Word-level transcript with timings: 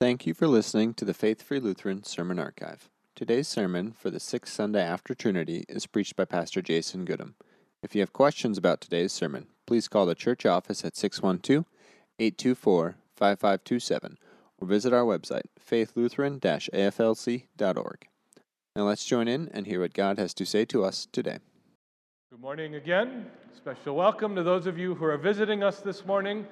Thank 0.00 0.26
you 0.26 0.32
for 0.32 0.48
listening 0.48 0.94
to 0.94 1.04
the 1.04 1.12
Faith 1.12 1.42
Free 1.42 1.60
Lutheran 1.60 2.04
Sermon 2.04 2.38
Archive. 2.38 2.88
Today's 3.14 3.48
sermon 3.48 3.92
for 3.92 4.08
the 4.08 4.18
sixth 4.18 4.54
Sunday 4.54 4.82
after 4.82 5.14
Trinity 5.14 5.66
is 5.68 5.86
preached 5.86 6.16
by 6.16 6.24
Pastor 6.24 6.62
Jason 6.62 7.04
Gudim. 7.04 7.34
If 7.82 7.94
you 7.94 8.00
have 8.00 8.14
questions 8.14 8.56
about 8.56 8.80
today's 8.80 9.12
sermon, 9.12 9.48
please 9.66 9.88
call 9.88 10.06
the 10.06 10.14
church 10.14 10.46
office 10.46 10.86
at 10.86 10.96
612 10.96 11.66
824 12.18 12.96
5527 13.14 14.16
or 14.58 14.66
visit 14.66 14.94
our 14.94 15.04
website, 15.04 15.44
faithlutheran 15.60 16.40
aflc.org. 16.40 18.08
Now 18.74 18.84
let's 18.84 19.04
join 19.04 19.28
in 19.28 19.50
and 19.52 19.66
hear 19.66 19.82
what 19.82 19.92
God 19.92 20.18
has 20.18 20.32
to 20.32 20.46
say 20.46 20.64
to 20.64 20.82
us 20.82 21.08
today. 21.12 21.40
Good 22.30 22.40
morning 22.40 22.76
again. 22.76 23.26
Special 23.54 23.94
welcome 23.94 24.34
to 24.34 24.42
those 24.42 24.66
of 24.66 24.78
you 24.78 24.94
who 24.94 25.04
are 25.04 25.18
visiting 25.18 25.62
us 25.62 25.80
this 25.80 26.06
morning. 26.06 26.46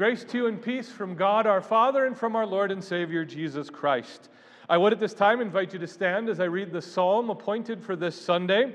Grace 0.00 0.24
to 0.24 0.38
you 0.38 0.46
and 0.46 0.62
peace 0.62 0.88
from 0.88 1.14
God 1.14 1.46
our 1.46 1.60
Father 1.60 2.06
and 2.06 2.16
from 2.16 2.34
our 2.34 2.46
Lord 2.46 2.70
and 2.70 2.82
Savior 2.82 3.22
Jesus 3.22 3.68
Christ. 3.68 4.30
I 4.66 4.78
would 4.78 4.94
at 4.94 4.98
this 4.98 5.12
time 5.12 5.42
invite 5.42 5.74
you 5.74 5.78
to 5.78 5.86
stand 5.86 6.30
as 6.30 6.40
I 6.40 6.44
read 6.44 6.72
the 6.72 6.80
psalm 6.80 7.28
appointed 7.28 7.84
for 7.84 7.94
this 7.96 8.18
Sunday. 8.18 8.72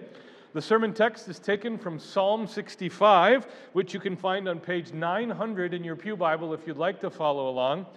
The 0.53 0.61
sermon 0.61 0.93
text 0.93 1.27
is 1.27 1.39
taken 1.39 1.79
from 1.79 1.97
Psalm 1.97 2.45
65, 2.45 3.47
which 3.73 3.91
you 3.91 3.99
can 3.99 4.15
find 4.15 4.47
on 4.47 4.59
page 4.59 4.93
900 4.93 5.73
in 5.73 5.83
your 5.83 5.95
Pew 5.95 6.15
Bible 6.15 6.53
if 6.53 6.67
you'd 6.67 6.77
like 6.77 7.01
to 7.01 7.09
follow 7.09 7.49
along. 7.49 7.87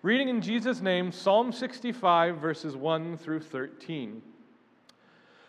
Reading 0.00 0.30
in 0.30 0.40
Jesus' 0.40 0.80
name, 0.80 1.12
Psalm 1.12 1.52
65, 1.52 2.38
verses 2.38 2.74
1 2.74 3.18
through 3.18 3.40
13. 3.40 4.22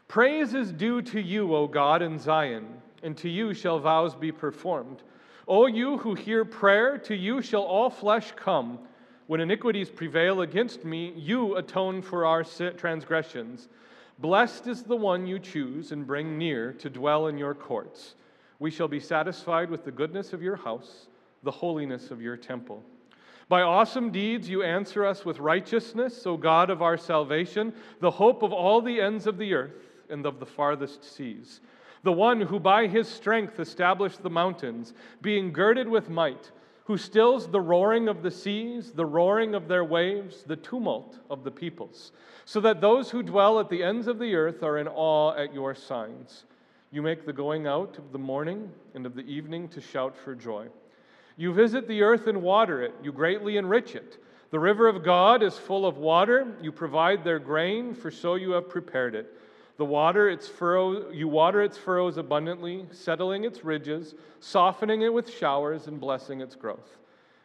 Praise 0.09 0.53
is 0.53 0.73
due 0.73 1.01
to 1.03 1.21
you, 1.21 1.55
O 1.55 1.67
God, 1.67 2.01
in 2.01 2.19
Zion, 2.19 2.67
and 3.01 3.15
to 3.15 3.29
you 3.29 3.53
shall 3.53 3.79
vows 3.79 4.13
be 4.13 4.33
performed. 4.33 5.03
O 5.49 5.65
you 5.65 5.97
who 5.97 6.13
hear 6.13 6.45
prayer, 6.45 6.99
to 6.99 7.15
you 7.15 7.41
shall 7.41 7.63
all 7.63 7.89
flesh 7.89 8.31
come. 8.35 8.77
When 9.25 9.41
iniquities 9.41 9.89
prevail 9.89 10.41
against 10.41 10.85
me, 10.85 11.11
you 11.15 11.55
atone 11.55 12.03
for 12.03 12.23
our 12.23 12.43
transgressions. 12.43 13.67
Blessed 14.19 14.67
is 14.67 14.83
the 14.83 14.95
one 14.95 15.25
you 15.25 15.39
choose 15.39 15.91
and 15.91 16.05
bring 16.05 16.37
near 16.37 16.71
to 16.73 16.89
dwell 16.89 17.25
in 17.25 17.37
your 17.39 17.55
courts. 17.55 18.13
We 18.59 18.69
shall 18.69 18.87
be 18.87 18.99
satisfied 18.99 19.71
with 19.71 19.85
the 19.85 19.91
goodness 19.91 20.33
of 20.33 20.43
your 20.43 20.55
house, 20.55 21.07
the 21.41 21.49
holiness 21.49 22.11
of 22.11 22.21
your 22.21 22.37
temple. 22.37 22.83
By 23.47 23.63
awesome 23.63 24.11
deeds 24.11 24.47
you 24.47 24.61
answer 24.61 25.03
us 25.03 25.25
with 25.25 25.39
righteousness, 25.39 26.27
O 26.27 26.37
God 26.37 26.69
of 26.69 26.83
our 26.83 26.97
salvation, 26.97 27.73
the 28.01 28.11
hope 28.11 28.43
of 28.43 28.53
all 28.53 28.81
the 28.81 29.01
ends 29.01 29.25
of 29.25 29.39
the 29.39 29.55
earth 29.55 29.97
and 30.11 30.27
of 30.27 30.39
the 30.39 30.45
farthest 30.45 31.03
seas 31.03 31.59
the 32.03 32.11
one 32.11 32.41
who 32.41 32.59
by 32.59 32.87
his 32.87 33.07
strength 33.07 33.59
established 33.59 34.23
the 34.23 34.29
mountains, 34.29 34.93
being 35.21 35.51
girded 35.51 35.87
with 35.87 36.09
might, 36.09 36.51
who 36.85 36.97
stills 36.97 37.47
the 37.47 37.61
roaring 37.61 38.07
of 38.07 38.23
the 38.23 38.31
seas, 38.31 38.91
the 38.91 39.05
roaring 39.05 39.53
of 39.53 39.67
their 39.67 39.83
waves, 39.83 40.43
the 40.43 40.55
tumult 40.55 41.19
of 41.29 41.43
the 41.43 41.51
peoples, 41.51 42.11
so 42.45 42.59
that 42.59 42.81
those 42.81 43.11
who 43.11 43.21
dwell 43.21 43.59
at 43.59 43.69
the 43.69 43.83
ends 43.83 44.07
of 44.07 44.17
the 44.17 44.33
earth 44.33 44.63
are 44.63 44.77
in 44.77 44.87
awe 44.87 45.33
at 45.35 45.53
your 45.53 45.75
signs. 45.75 46.45
You 46.91 47.03
make 47.03 47.25
the 47.25 47.33
going 47.33 47.67
out 47.67 47.99
of 47.99 48.11
the 48.11 48.17
morning 48.17 48.71
and 48.95 49.05
of 49.05 49.15
the 49.15 49.21
evening 49.21 49.67
to 49.69 49.81
shout 49.81 50.17
for 50.17 50.33
joy. 50.33 50.67
You 51.37 51.53
visit 51.53 51.87
the 51.87 52.01
earth 52.01 52.25
and 52.25 52.41
water 52.41 52.81
it, 52.81 52.95
you 53.03 53.11
greatly 53.11 53.57
enrich 53.57 53.95
it. 53.95 54.17
The 54.51 54.59
river 54.59 54.87
of 54.87 55.03
God 55.03 55.43
is 55.43 55.57
full 55.57 55.85
of 55.85 55.97
water. 55.97 56.55
You 56.61 56.71
provide 56.71 57.23
their 57.23 57.37
grain, 57.37 57.93
for 57.93 58.09
so 58.09 58.33
you 58.35 58.51
have 58.51 58.67
prepared 58.67 59.13
it. 59.13 59.31
The 59.79 59.85
water 59.85 60.29
its 60.29 60.45
furrow, 60.45 61.09
you 61.09 61.29
water 61.29 61.61
its 61.61 61.77
furrows 61.77 62.17
abundantly, 62.17 62.85
settling 62.91 63.45
its 63.45 63.63
ridges, 63.63 64.13
softening 64.41 65.03
it 65.03 65.13
with 65.13 65.33
showers, 65.33 65.87
and 65.87 66.01
blessing 66.01 66.41
its 66.41 66.53
growth. 66.53 66.97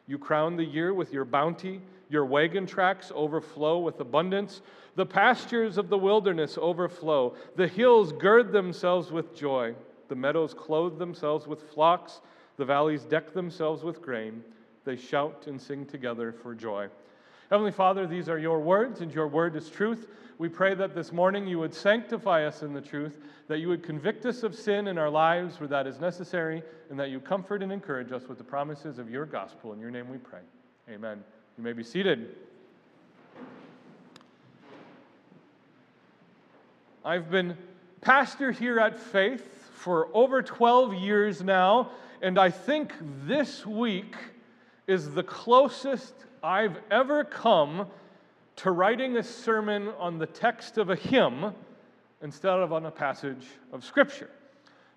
You 0.08 0.18
crown 0.18 0.56
the 0.56 0.64
year 0.64 0.92
with 0.92 1.12
your 1.12 1.24
bounty. 1.24 1.80
Your 2.10 2.26
wagon 2.26 2.66
tracks 2.66 3.12
overflow 3.14 3.78
with 3.78 4.00
abundance. 4.00 4.62
The 4.96 5.06
pastures 5.06 5.78
of 5.78 5.88
the 5.88 5.96
wilderness 5.96 6.58
overflow. 6.60 7.36
The 7.54 7.68
hills 7.68 8.12
gird 8.12 8.50
themselves 8.50 9.12
with 9.12 9.32
joy. 9.32 9.76
The 10.08 10.16
meadows 10.16 10.54
clothe 10.54 10.98
themselves 10.98 11.46
with 11.46 11.62
flocks. 11.70 12.20
The 12.56 12.64
valleys 12.64 13.04
deck 13.04 13.32
themselves 13.32 13.84
with 13.84 14.02
grain. 14.02 14.42
They 14.84 14.96
shout 14.96 15.44
and 15.46 15.62
sing 15.62 15.86
together 15.86 16.32
for 16.32 16.52
joy. 16.52 16.88
Heavenly 17.50 17.72
Father, 17.72 18.06
these 18.06 18.28
are 18.28 18.38
your 18.38 18.60
words, 18.60 19.00
and 19.00 19.12
your 19.12 19.28
word 19.28 19.54
is 19.54 19.68
truth. 19.68 20.08
We 20.38 20.48
pray 20.48 20.74
that 20.74 20.94
this 20.94 21.12
morning 21.12 21.46
you 21.46 21.58
would 21.58 21.74
sanctify 21.74 22.46
us 22.46 22.62
in 22.62 22.72
the 22.72 22.80
truth, 22.80 23.20
that 23.48 23.58
you 23.58 23.68
would 23.68 23.82
convict 23.82 24.24
us 24.26 24.42
of 24.42 24.54
sin 24.54 24.88
in 24.88 24.98
our 24.98 25.10
lives 25.10 25.60
where 25.60 25.68
that 25.68 25.86
is 25.86 26.00
necessary, 26.00 26.62
and 26.90 26.98
that 26.98 27.10
you 27.10 27.20
comfort 27.20 27.62
and 27.62 27.70
encourage 27.70 28.12
us 28.12 28.26
with 28.28 28.38
the 28.38 28.44
promises 28.44 28.98
of 28.98 29.10
your 29.10 29.26
gospel. 29.26 29.72
In 29.72 29.78
your 29.78 29.90
name 29.90 30.08
we 30.08 30.16
pray. 30.16 30.40
Amen. 30.90 31.22
You 31.58 31.64
may 31.64 31.72
be 31.72 31.84
seated. 31.84 32.34
I've 37.04 37.30
been 37.30 37.56
pastor 38.00 38.50
here 38.50 38.80
at 38.80 38.98
Faith 38.98 39.70
for 39.74 40.08
over 40.14 40.42
12 40.42 40.94
years 40.94 41.42
now, 41.42 41.90
and 42.22 42.38
I 42.38 42.50
think 42.50 42.94
this 43.26 43.66
week 43.66 44.16
is 44.86 45.10
the 45.10 45.22
closest 45.22 46.14
I've 46.44 46.76
ever 46.90 47.24
come 47.24 47.86
to 48.56 48.70
writing 48.70 49.16
a 49.16 49.22
sermon 49.22 49.88
on 49.98 50.18
the 50.18 50.26
text 50.26 50.76
of 50.76 50.90
a 50.90 50.94
hymn 50.94 51.54
instead 52.20 52.58
of 52.58 52.70
on 52.70 52.84
a 52.84 52.90
passage 52.90 53.46
of 53.72 53.82
Scripture. 53.82 54.28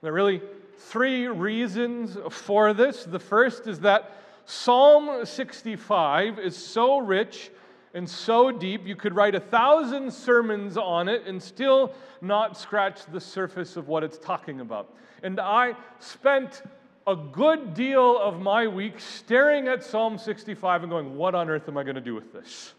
There 0.01 0.11
are 0.11 0.13
really 0.13 0.41
three 0.77 1.27
reasons 1.27 2.17
for 2.31 2.73
this. 2.73 3.05
The 3.05 3.19
first 3.19 3.65
is 3.65 3.79
that 3.79 4.17
Psalm 4.43 5.25
65 5.25 6.37
is 6.37 6.57
so 6.57 6.97
rich 6.97 7.49
and 7.93 8.09
so 8.09 8.51
deep, 8.51 8.85
you 8.85 8.97
could 8.97 9.15
write 9.15 9.33
a 9.33 9.39
thousand 9.39 10.13
sermons 10.13 10.75
on 10.75 11.07
it 11.07 11.25
and 11.25 11.41
still 11.41 11.93
not 12.19 12.57
scratch 12.57 13.05
the 13.05 13.21
surface 13.21 13.77
of 13.77 13.87
what 13.87 14.03
it's 14.03 14.17
talking 14.17 14.59
about. 14.59 14.93
And 15.23 15.39
I 15.39 15.75
spent 15.99 16.61
a 17.07 17.15
good 17.15 17.73
deal 17.73 18.19
of 18.19 18.41
my 18.41 18.67
week 18.67 18.99
staring 18.99 19.69
at 19.69 19.81
Psalm 19.81 20.17
65 20.17 20.83
and 20.83 20.91
going, 20.91 21.15
What 21.15 21.35
on 21.35 21.49
earth 21.49 21.69
am 21.69 21.77
I 21.77 21.83
going 21.83 21.95
to 21.95 22.01
do 22.01 22.13
with 22.13 22.33
this? 22.33 22.73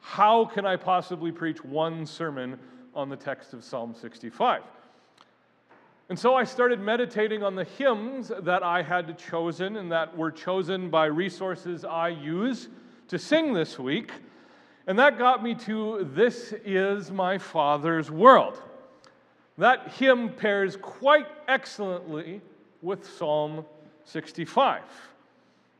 How 0.00 0.44
can 0.44 0.66
I 0.66 0.76
possibly 0.76 1.32
preach 1.32 1.64
one 1.64 2.04
sermon 2.04 2.58
on 2.94 3.08
the 3.08 3.16
text 3.16 3.54
of 3.54 3.64
Psalm 3.64 3.94
65? 3.98 4.60
And 6.10 6.18
so 6.18 6.34
I 6.34 6.44
started 6.44 6.78
meditating 6.78 7.42
on 7.42 7.54
the 7.54 7.64
hymns 7.64 8.30
that 8.40 8.62
I 8.62 8.82
had 8.82 9.18
chosen 9.18 9.76
and 9.76 9.90
that 9.90 10.14
were 10.14 10.30
chosen 10.30 10.90
by 10.90 11.06
resources 11.06 11.86
I 11.86 12.08
use 12.08 12.68
to 13.08 13.18
sing 13.18 13.54
this 13.54 13.78
week. 13.78 14.12
And 14.86 14.98
that 14.98 15.16
got 15.16 15.42
me 15.42 15.54
to 15.54 16.06
This 16.12 16.52
is 16.66 17.10
My 17.10 17.38
Father's 17.38 18.10
World. 18.10 18.60
That 19.56 19.92
hymn 19.92 20.28
pairs 20.28 20.76
quite 20.76 21.28
excellently 21.48 22.42
with 22.82 23.08
Psalm 23.16 23.64
65. 24.04 24.82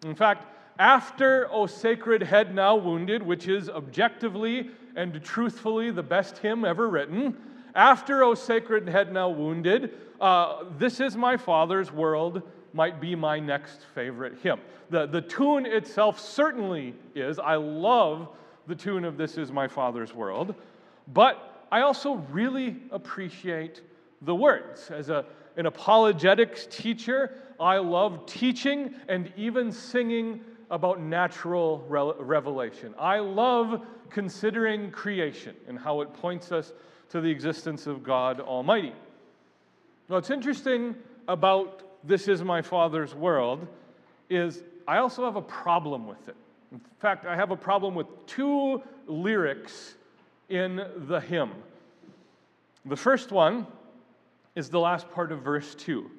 In 0.05 0.15
fact, 0.15 0.47
after 0.79 1.49
O 1.53 1.67
Sacred 1.67 2.23
Head 2.23 2.55
Now 2.55 2.77
Wounded, 2.77 3.23
which 3.23 3.49
is 3.49 3.69
objectively 3.69 4.71
and 4.97 5.23
truthfully 5.23 5.91
the 5.91 6.03
best 6.03 6.39
hymn 6.39 6.65
ever 6.65 6.89
written, 6.89 7.37
after 7.75 8.23
O 8.23 8.35
Sacred 8.35 8.89
Head 8.89 9.13
Now 9.13 9.29
Wounded, 9.29 9.93
uh, 10.21 10.65
This 10.79 11.01
Is 11.01 11.17
My 11.17 11.37
Father's 11.37 11.93
World 11.93 12.43
might 12.73 13.01
be 13.01 13.15
my 13.15 13.39
next 13.39 13.81
favorite 13.95 14.39
hymn. 14.43 14.61
The, 14.91 15.07
the 15.07 15.21
tune 15.21 15.67
itself 15.67 16.19
certainly 16.21 16.95
is. 17.15 17.39
I 17.39 17.57
love 17.57 18.29
the 18.67 18.75
tune 18.75 19.05
of 19.05 19.17
This 19.17 19.37
Is 19.37 19.51
My 19.51 19.69
Father's 19.69 20.15
World, 20.15 20.55
but 21.13 21.67
I 21.71 21.81
also 21.81 22.15
really 22.31 22.77
appreciate 22.91 23.81
the 24.23 24.35
words. 24.35 24.91
As 24.91 25.09
a, 25.11 25.25
an 25.57 25.67
apologetics 25.67 26.67
teacher, 26.71 27.33
I 27.61 27.79
love 27.79 28.27
teaching 28.27 28.95
and 29.09 29.33
even 29.37 29.71
singing 29.73 30.41
about 30.71 31.01
natural 31.01 31.85
revelation. 31.89 32.95
I 32.99 33.19
love 33.19 33.83
considering 34.11 34.91
creation 34.91 35.55
and 35.69 35.79
how 35.79 36.01
it 36.01 36.13
points 36.15 36.51
us 36.53 36.73
to 37.11 37.21
the 37.21 37.31
existence 37.31 37.87
of 37.87 38.03
God 38.03 38.41
Almighty. 38.41 38.93
Now, 40.09 40.17
what's 40.17 40.31
interesting 40.31 40.95
about 41.29 41.83
This 42.05 42.27
Is 42.27 42.43
My 42.43 42.63
Father's 42.63 43.15
World 43.15 43.67
is 44.31 44.63
I 44.89 44.99
also 44.99 45.25
have 45.25 45.37
a 45.37 45.43
problem 45.43 46.07
with 46.07 46.29
it. 46.29 46.37
In 46.73 46.81
fact, 46.99 47.27
I 47.27 47.37
have 47.37 47.51
a 47.51 47.57
problem 47.57 47.95
with 47.95 48.07
two 48.27 48.83
lyrics 49.07 49.95
in 50.49 50.85
the 51.07 51.21
hymn. 51.21 51.51
The 52.87 52.97
first 52.97 53.31
one 53.31 53.67
is 54.55 54.69
the 54.69 54.81
last 54.81 55.11
part 55.11 55.33
of 55.33 55.43
verse 55.43 55.75
2. 55.75 56.11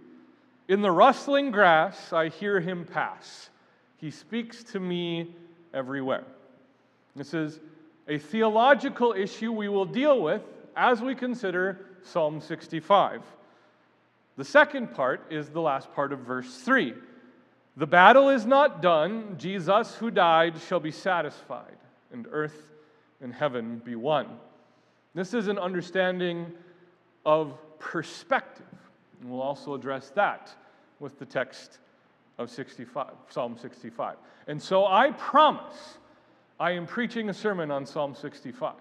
In 0.69 0.81
the 0.81 0.91
rustling 0.91 1.51
grass, 1.51 2.13
I 2.13 2.29
hear 2.29 2.59
him 2.59 2.85
pass. 2.85 3.49
He 3.97 4.11
speaks 4.11 4.63
to 4.65 4.79
me 4.79 5.35
everywhere. 5.73 6.23
This 7.15 7.33
is 7.33 7.59
a 8.07 8.17
theological 8.17 9.13
issue 9.13 9.51
we 9.51 9.69
will 9.69 9.85
deal 9.85 10.21
with 10.21 10.41
as 10.75 11.01
we 11.01 11.15
consider 11.15 11.85
Psalm 12.03 12.41
65. 12.41 13.21
The 14.35 14.43
second 14.43 14.93
part 14.93 15.21
is 15.29 15.49
the 15.49 15.61
last 15.61 15.93
part 15.93 16.11
of 16.11 16.19
verse 16.19 16.61
3. 16.61 16.93
The 17.77 17.87
battle 17.87 18.29
is 18.29 18.45
not 18.45 18.81
done. 18.81 19.35
Jesus, 19.37 19.95
who 19.95 20.11
died, 20.11 20.55
shall 20.67 20.79
be 20.79 20.91
satisfied. 20.91 21.77
and 22.11 22.27
earth 22.31 22.71
and 23.21 23.33
heaven 23.33 23.81
be 23.83 23.95
one. 23.95 24.27
This 25.15 25.33
is 25.33 25.47
an 25.47 25.57
understanding 25.57 26.51
of 27.25 27.57
perspective. 27.83 28.65
And 29.21 29.29
we'll 29.29 29.41
also 29.41 29.73
address 29.73 30.09
that 30.15 30.55
with 30.99 31.19
the 31.19 31.25
text 31.25 31.79
of 32.37 32.49
65, 32.49 33.11
Psalm 33.29 33.57
65. 33.61 34.15
And 34.47 34.61
so 34.61 34.87
I 34.87 35.11
promise 35.11 35.97
I 36.59 36.71
am 36.71 36.87
preaching 36.87 37.29
a 37.29 37.33
sermon 37.33 37.69
on 37.71 37.85
Psalm 37.85 38.15
65. 38.15 38.73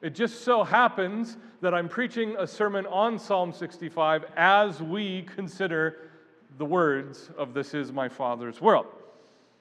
It 0.00 0.14
just 0.14 0.42
so 0.42 0.64
happens 0.64 1.36
that 1.60 1.74
I'm 1.74 1.88
preaching 1.88 2.36
a 2.38 2.46
sermon 2.46 2.86
on 2.86 3.18
Psalm 3.18 3.52
65 3.52 4.24
as 4.36 4.82
we 4.82 5.22
consider 5.22 6.10
the 6.56 6.64
words 6.64 7.30
of 7.36 7.52
This 7.52 7.74
Is 7.74 7.92
My 7.92 8.08
Father's 8.08 8.60
World. 8.60 8.86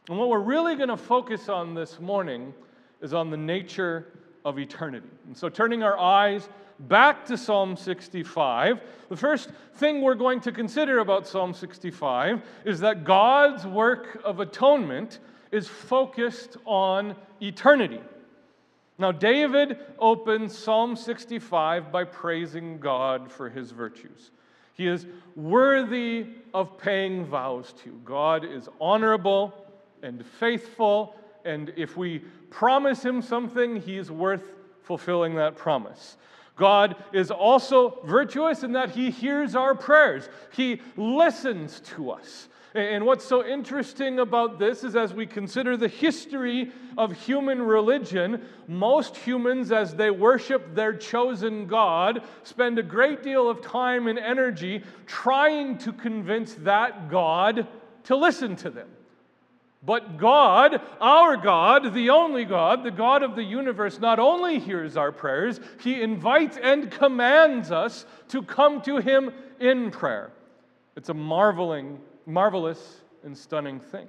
And 0.08 0.18
what 0.18 0.30
we're 0.30 0.40
really 0.40 0.76
going 0.76 0.90
to 0.90 0.98
focus 0.98 1.50
on 1.50 1.74
this 1.74 2.00
morning 2.00 2.54
is 3.02 3.14
on 3.14 3.30
the 3.30 3.38
nature 3.38 4.14
of 4.48 4.58
eternity. 4.58 5.10
And 5.26 5.36
so, 5.36 5.50
turning 5.50 5.84
our 5.84 6.00
eyes 6.00 6.48
back 6.80 7.26
to 7.26 7.38
Psalm 7.38 7.76
65, 7.76 8.80
the 9.10 9.18
first 9.18 9.50
thing 9.74 10.02
we're 10.02 10.16
going 10.16 10.40
to 10.40 10.54
consider 10.54 11.00
about 11.00 11.28
Psalm 11.28 11.54
65 11.54 12.42
is 12.64 12.80
that 12.80 13.04
God's 13.04 13.68
work 13.68 14.22
of 14.24 14.40
atonement 14.40 15.20
is 15.52 15.68
focused 15.68 16.56
on 16.64 17.14
eternity. 17.42 18.00
Now, 18.98 19.12
David 19.12 19.80
opens 20.00 20.58
Psalm 20.58 20.96
65 20.96 21.92
by 21.92 22.06
praising 22.06 22.80
God 22.80 23.30
for 23.30 23.50
his 23.50 23.72
virtues. 23.72 24.32
He 24.76 24.88
is 24.88 25.06
worthy 25.36 26.28
of 26.54 26.78
paying 26.78 27.26
vows 27.26 27.74
to. 27.84 28.00
God 28.06 28.46
is 28.46 28.70
honorable 28.80 29.54
and 30.04 30.26
faithful, 30.26 31.16
and 31.48 31.74
if 31.76 31.98
we 31.98 32.20
promise 32.50 33.04
him 33.04 33.22
something, 33.22 33.82
he's 33.82 34.12
worth 34.12 34.44
fulfilling 34.84 35.36
that 35.36 35.56
promise. 35.56 36.18
God 36.56 36.96
is 37.14 37.32
also 37.32 38.00
virtuous 38.06 38.64
in 38.64 38.74
that 38.74 38.92
he 38.92 39.12
hears 39.12 39.56
our 39.56 39.76
prayers, 39.76 40.28
he 40.52 40.82
listens 40.96 41.80
to 41.82 42.12
us. 42.12 42.50
And 42.74 43.06
what's 43.06 43.26
so 43.26 43.46
interesting 43.46 44.20
about 44.20 44.60
this 44.60 44.84
is 44.84 44.96
as 44.96 45.14
we 45.14 45.26
consider 45.26 45.78
the 45.78 45.88
history 45.88 46.72
of 46.98 47.12
human 47.12 47.62
religion, 47.62 48.46
most 48.68 49.16
humans, 49.16 49.72
as 49.72 49.96
they 49.96 50.12
worship 50.12 50.76
their 50.76 50.94
chosen 50.94 51.66
God, 51.66 52.24
spend 52.44 52.78
a 52.78 52.84
great 52.84 53.24
deal 53.24 53.50
of 53.50 53.62
time 53.62 54.08
and 54.08 54.20
energy 54.20 54.84
trying 55.08 55.78
to 55.80 55.94
convince 55.94 56.54
that 56.56 57.10
God 57.10 57.68
to 58.04 58.16
listen 58.16 58.56
to 58.58 58.70
them. 58.70 58.90
But 59.88 60.18
God, 60.18 60.82
our 61.00 61.38
God, 61.38 61.94
the 61.94 62.10
only 62.10 62.44
God, 62.44 62.84
the 62.84 62.92
God 62.92 63.24
of 63.24 63.38
the 63.38 63.44
universe, 63.44 64.00
not 64.00 64.20
only 64.20 64.60
hears 64.60 64.98
our 64.98 65.14
prayers, 65.14 65.62
He 65.82 66.02
invites 66.02 66.58
and 66.62 66.92
commands 66.92 67.72
us 67.72 68.06
to 68.28 68.44
come 68.44 68.82
to 68.82 68.98
Him 68.98 69.32
in 69.62 69.90
prayer. 69.90 70.30
It's 70.98 71.08
a 71.08 71.14
marveling 71.14 72.02
marvelous 72.26 73.00
and 73.24 73.36
stunning 73.36 73.80
thing. 73.80 74.08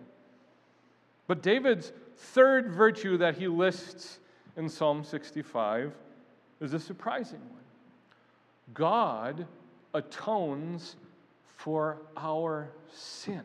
But 1.28 1.42
David's 1.42 1.92
third 2.16 2.72
virtue 2.72 3.16
that 3.18 3.36
he 3.36 3.46
lists 3.46 4.18
in 4.56 4.68
Psalm 4.68 5.04
65 5.04 5.92
is 6.60 6.74
a 6.74 6.80
surprising 6.80 7.40
one 7.40 7.62
God 8.74 9.46
atones 9.94 10.96
for 11.56 11.98
our 12.16 12.68
sin. 12.92 13.42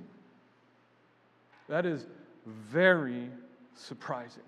That 1.70 1.86
is 1.86 2.08
very 2.46 3.30
surprising. 3.76 4.44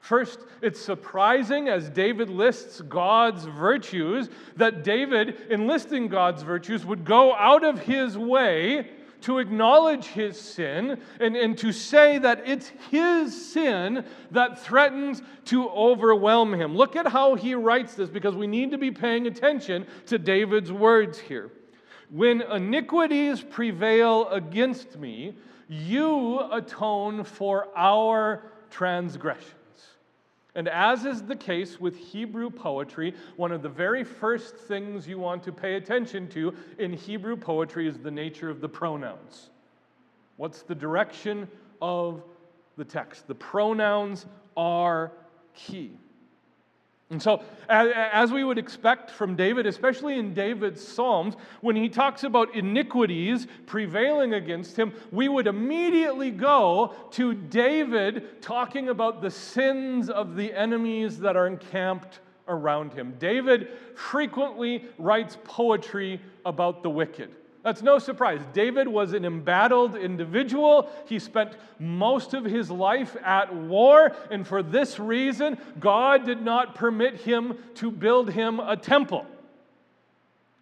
First, 0.00 0.40
it's 0.60 0.80
surprising 0.80 1.68
as 1.68 1.88
David 1.88 2.28
lists 2.28 2.80
God's 2.80 3.44
virtues 3.44 4.30
that 4.56 4.82
David, 4.82 5.46
in 5.48 5.68
listing 5.68 6.08
God's 6.08 6.42
virtues, 6.42 6.84
would 6.84 7.04
go 7.04 7.34
out 7.34 7.62
of 7.62 7.78
his 7.78 8.18
way 8.18 8.90
to 9.22 9.38
acknowledge 9.38 10.06
his 10.06 10.40
sin 10.40 11.00
and, 11.20 11.36
and 11.36 11.56
to 11.58 11.70
say 11.70 12.18
that 12.18 12.42
it's 12.44 12.72
his 12.90 13.52
sin 13.52 14.04
that 14.32 14.58
threatens 14.58 15.22
to 15.44 15.68
overwhelm 15.70 16.52
him. 16.52 16.76
Look 16.76 16.96
at 16.96 17.06
how 17.06 17.36
he 17.36 17.54
writes 17.54 17.94
this 17.94 18.08
because 18.08 18.34
we 18.34 18.48
need 18.48 18.72
to 18.72 18.78
be 18.78 18.90
paying 18.90 19.28
attention 19.28 19.86
to 20.06 20.18
David's 20.18 20.72
words 20.72 21.18
here. 21.18 21.50
When 22.10 22.42
iniquities 22.42 23.40
prevail 23.40 24.28
against 24.28 24.98
me, 24.98 25.34
you 25.68 26.40
atone 26.50 27.24
for 27.24 27.68
our 27.76 28.52
transgression. 28.70 29.56
And 30.54 30.68
as 30.68 31.06
is 31.06 31.22
the 31.22 31.36
case 31.36 31.80
with 31.80 31.96
Hebrew 31.96 32.50
poetry, 32.50 33.14
one 33.36 33.52
of 33.52 33.62
the 33.62 33.68
very 33.70 34.04
first 34.04 34.56
things 34.56 35.08
you 35.08 35.18
want 35.18 35.42
to 35.44 35.52
pay 35.52 35.76
attention 35.76 36.28
to 36.30 36.54
in 36.78 36.92
Hebrew 36.92 37.36
poetry 37.36 37.88
is 37.88 37.98
the 37.98 38.10
nature 38.10 38.50
of 38.50 38.60
the 38.60 38.68
pronouns. 38.68 39.48
What's 40.36 40.62
the 40.62 40.74
direction 40.74 41.48
of 41.80 42.22
the 42.76 42.84
text? 42.84 43.26
The 43.28 43.34
pronouns 43.34 44.26
are 44.56 45.12
key. 45.54 45.92
And 47.12 47.22
so, 47.22 47.42
as 47.68 48.32
we 48.32 48.42
would 48.42 48.56
expect 48.56 49.10
from 49.10 49.36
David, 49.36 49.66
especially 49.66 50.18
in 50.18 50.32
David's 50.32 50.82
Psalms, 50.82 51.34
when 51.60 51.76
he 51.76 51.90
talks 51.90 52.24
about 52.24 52.54
iniquities 52.54 53.46
prevailing 53.66 54.32
against 54.32 54.78
him, 54.78 54.94
we 55.10 55.28
would 55.28 55.46
immediately 55.46 56.30
go 56.30 56.94
to 57.10 57.34
David 57.34 58.40
talking 58.40 58.88
about 58.88 59.20
the 59.20 59.30
sins 59.30 60.08
of 60.08 60.36
the 60.36 60.54
enemies 60.54 61.18
that 61.18 61.36
are 61.36 61.46
encamped 61.46 62.20
around 62.48 62.94
him. 62.94 63.14
David 63.18 63.68
frequently 63.94 64.86
writes 64.96 65.36
poetry 65.44 66.18
about 66.46 66.82
the 66.82 66.88
wicked. 66.88 67.30
That's 67.62 67.82
no 67.82 67.98
surprise. 68.00 68.40
David 68.52 68.88
was 68.88 69.12
an 69.12 69.24
embattled 69.24 69.94
individual. 69.94 70.90
He 71.06 71.18
spent 71.20 71.56
most 71.78 72.34
of 72.34 72.44
his 72.44 72.70
life 72.70 73.16
at 73.24 73.54
war, 73.54 74.12
and 74.30 74.46
for 74.46 74.62
this 74.62 74.98
reason, 74.98 75.58
God 75.78 76.26
did 76.26 76.42
not 76.42 76.74
permit 76.74 77.20
him 77.20 77.56
to 77.76 77.90
build 77.90 78.30
him 78.30 78.58
a 78.58 78.76
temple. 78.76 79.26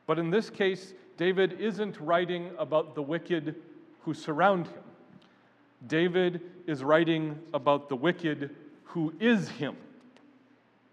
But 0.06 0.18
in 0.18 0.30
this 0.30 0.50
case, 0.50 0.92
David 1.16 1.58
isn't 1.60 1.98
writing 2.00 2.50
about 2.58 2.94
the 2.94 3.02
wicked 3.02 3.54
who 4.02 4.12
surround 4.12 4.66
him. 4.66 4.82
David 5.86 6.42
is 6.66 6.84
writing 6.84 7.38
about 7.54 7.88
the 7.88 7.96
wicked 7.96 8.54
who 8.84 9.14
is 9.20 9.48
him. 9.48 9.76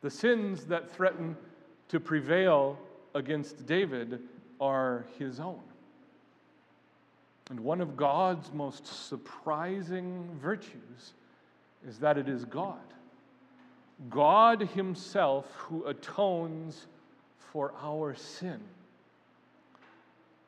The 0.02 0.10
sins 0.10 0.66
that 0.66 0.90
threaten 0.90 1.36
to 1.90 2.00
prevail 2.00 2.78
against 3.14 3.66
David 3.66 4.22
are 4.62 5.06
his 5.18 5.40
own. 5.40 5.60
And 7.50 7.60
one 7.62 7.82
of 7.82 7.96
God's 7.96 8.52
most 8.54 9.08
surprising 9.08 10.38
virtues 10.42 11.14
is 11.88 12.00
that 12.00 12.18
it 12.18 12.28
is 12.28 12.44
God. 12.46 12.76
God 14.10 14.62
Himself 14.62 15.46
who 15.56 15.86
atones 15.86 16.88
for 17.52 17.74
our 17.82 18.16
sin. 18.16 18.60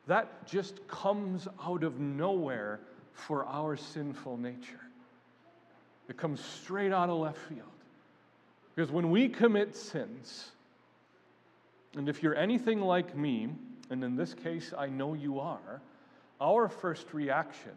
That 0.07 0.45
just 0.47 0.85
comes 0.87 1.47
out 1.63 1.83
of 1.83 1.99
nowhere 1.99 2.79
for 3.13 3.45
our 3.45 3.77
sinful 3.77 4.37
nature. 4.37 4.81
It 6.09 6.17
comes 6.17 6.43
straight 6.43 6.91
out 6.91 7.09
of 7.09 7.19
left 7.19 7.37
field. 7.37 7.61
Because 8.75 8.91
when 8.91 9.11
we 9.11 9.29
commit 9.29 9.75
sins, 9.75 10.51
and 11.95 12.09
if 12.09 12.23
you're 12.23 12.35
anything 12.35 12.81
like 12.81 13.15
me, 13.15 13.49
and 13.89 14.03
in 14.03 14.15
this 14.15 14.33
case 14.33 14.73
I 14.77 14.87
know 14.87 15.13
you 15.13 15.39
are, 15.39 15.81
our 16.39 16.69
first 16.69 17.13
reaction 17.13 17.73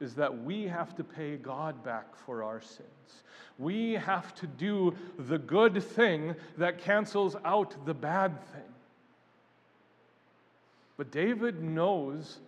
is 0.00 0.14
that 0.14 0.44
we 0.44 0.64
have 0.64 0.96
to 0.96 1.04
pay 1.04 1.36
God 1.36 1.84
back 1.84 2.16
for 2.16 2.42
our 2.42 2.60
sins. 2.60 3.22
We 3.58 3.92
have 3.92 4.34
to 4.36 4.46
do 4.46 4.94
the 5.18 5.38
good 5.38 5.82
thing 5.82 6.34
that 6.56 6.78
cancels 6.78 7.36
out 7.44 7.84
the 7.84 7.92
bad 7.92 8.40
thing. 8.52 8.62
But 10.96 11.10
David 11.10 11.62
knows 11.62 12.38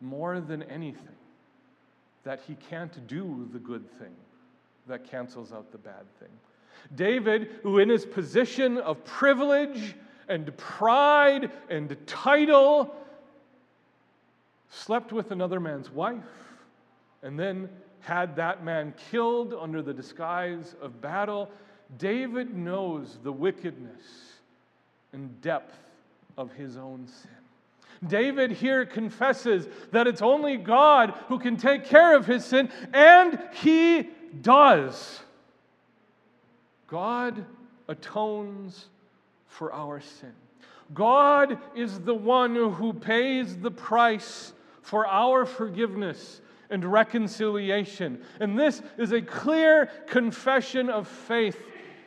more 0.00 0.40
than 0.40 0.62
anything 0.64 1.08
that 2.24 2.40
he 2.46 2.56
can't 2.68 3.06
do 3.08 3.48
the 3.52 3.58
good 3.58 3.88
thing 3.98 4.14
that 4.86 5.08
cancels 5.08 5.52
out 5.52 5.70
the 5.72 5.78
bad 5.78 6.04
thing. 6.18 6.28
David, 6.94 7.50
who 7.62 7.78
in 7.78 7.88
his 7.88 8.04
position 8.04 8.78
of 8.78 9.04
privilege 9.04 9.94
and 10.28 10.56
pride 10.56 11.50
and 11.68 11.96
title 12.06 12.94
slept 14.72 15.12
with 15.12 15.30
another 15.30 15.60
man's 15.60 15.90
wife, 15.90 16.24
and 17.22 17.38
then 17.38 17.68
had 18.00 18.34
that 18.36 18.64
man 18.64 18.94
killed 19.10 19.54
under 19.54 19.82
the 19.82 19.92
disguise 19.92 20.74
of 20.80 21.00
battle, 21.00 21.50
David 21.98 22.56
knows 22.56 23.18
the 23.22 23.30
wickedness 23.30 24.02
and 25.12 25.40
depth 25.40 25.78
of 26.36 26.50
his 26.52 26.76
own 26.76 27.06
sin. 27.06 27.30
David 28.08 28.50
here 28.50 28.84
confesses 28.84 29.68
that 29.92 30.08
it's 30.08 30.22
only 30.22 30.56
God 30.56 31.14
who 31.28 31.38
can 31.38 31.56
take 31.56 31.84
care 31.84 32.16
of 32.16 32.26
his 32.26 32.44
sin, 32.44 32.70
and 32.92 33.38
he 33.52 34.08
does. 34.40 35.20
God 36.88 37.44
atones 37.88 38.86
for 39.46 39.72
our 39.72 40.00
sin. 40.00 40.32
God 40.94 41.58
is 41.76 42.00
the 42.00 42.14
one 42.14 42.54
who 42.54 42.92
pays 42.92 43.56
the 43.56 43.70
price 43.70 44.52
for 44.82 45.06
our 45.06 45.46
forgiveness 45.46 46.40
and 46.70 46.84
reconciliation. 46.84 48.22
And 48.40 48.58
this 48.58 48.82
is 48.98 49.12
a 49.12 49.22
clear 49.22 49.86
confession 50.06 50.90
of 50.90 51.08
faith 51.08 51.60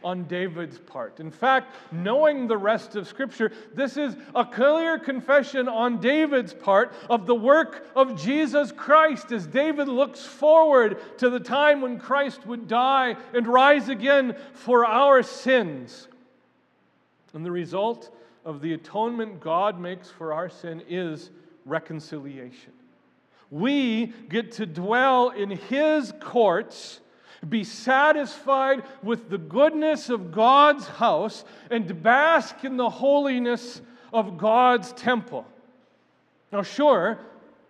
on 0.04 0.26
David's 0.26 0.78
part. 0.78 1.20
In 1.20 1.32
fact, 1.32 1.74
knowing 1.92 2.48
the 2.48 2.58
rest 2.58 2.96
of 2.96 3.08
Scripture, 3.08 3.52
this 3.74 3.98
is 3.98 4.16
a 4.36 4.46
clear 4.46 5.00
confession 5.00 5.68
on 5.68 6.00
David's 6.00 6.54
part 6.54 6.94
of 7.10 7.26
the 7.26 7.34
work 7.34 7.88
of 7.96 8.22
Jesus 8.22 8.72
Christ 8.72 9.32
as 9.32 9.48
David 9.48 9.88
looks 9.88 10.24
forward 10.24 11.02
to 11.18 11.32
the 11.32 11.40
time 11.40 11.82
when 11.82 12.00
Christ 12.00 12.46
would 12.46 12.68
die 12.68 13.16
and 13.34 13.48
rise 13.48 13.90
again 13.90 14.36
for 14.54 14.86
our 14.86 15.24
sins. 15.24 16.08
And 17.34 17.44
the 17.44 17.52
result 17.52 18.16
of 18.46 18.62
the 18.62 18.74
atonement 18.74 19.40
God 19.40 19.80
makes 19.80 20.10
for 20.10 20.34
our 20.34 20.50
sin 20.50 20.84
is 20.88 21.32
reconciliation. 21.66 22.72
We 23.52 24.08
get 24.30 24.54
to 24.54 24.66
dwell 24.66 25.30
in 25.30 25.50
His 25.50 26.14
courts 26.20 27.02
be 27.48 27.64
satisfied 27.64 28.84
with 29.04 29.30
the 29.30 29.38
goodness 29.38 30.10
of 30.10 30.32
God's 30.32 30.88
house, 30.88 31.46
and 31.70 32.02
bask 32.02 32.64
in 32.64 32.78
the 32.78 32.90
holiness 32.90 33.82
of 34.14 34.38
God's 34.38 34.92
temple. 34.94 35.46
Now, 36.52 36.64
sure, 36.64 37.20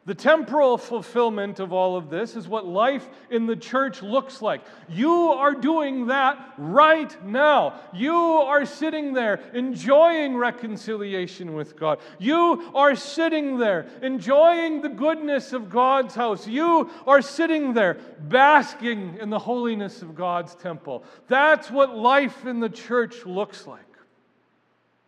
the 0.06 0.14
temporal 0.14 0.78
fulfillment 0.78 1.60
of 1.60 1.74
all 1.74 1.98
of 1.98 2.12
this 2.12 2.36
is 2.36 2.48
what 2.48 2.68
life 2.68 3.10
in 3.32 3.48
the 3.48 3.56
church 3.56 4.04
looks 4.04 4.40
like. 4.40 4.62
You 4.88 5.30
are 5.32 5.56
doing 5.56 6.08
that 6.08 6.54
right 6.60 7.26
now. 7.26 7.80
You 7.92 8.16
are 8.16 8.68
sitting 8.68 9.14
there 9.14 9.42
enjoying 9.56 10.38
reconciliation 10.38 11.56
with 11.56 11.76
God. 11.76 12.00
You 12.20 12.72
are 12.76 12.96
sitting 12.96 13.58
there 13.58 13.88
enjoying 14.04 14.82
the 14.82 14.90
goodness 14.90 15.54
of 15.54 15.72
God's 15.72 16.14
house. 16.14 16.46
You 16.46 16.92
are 17.08 17.24
sitting 17.24 17.74
there 17.74 17.96
basking 18.20 19.18
in 19.20 19.32
the 19.32 19.40
holiness 19.40 20.04
of 20.04 20.14
God's 20.14 20.54
temple. 20.54 21.04
That's 21.28 21.72
what 21.72 21.98
life 21.98 22.46
in 22.46 22.60
the 22.60 22.70
church 22.70 23.26
looks 23.26 23.66
like. 23.66 23.82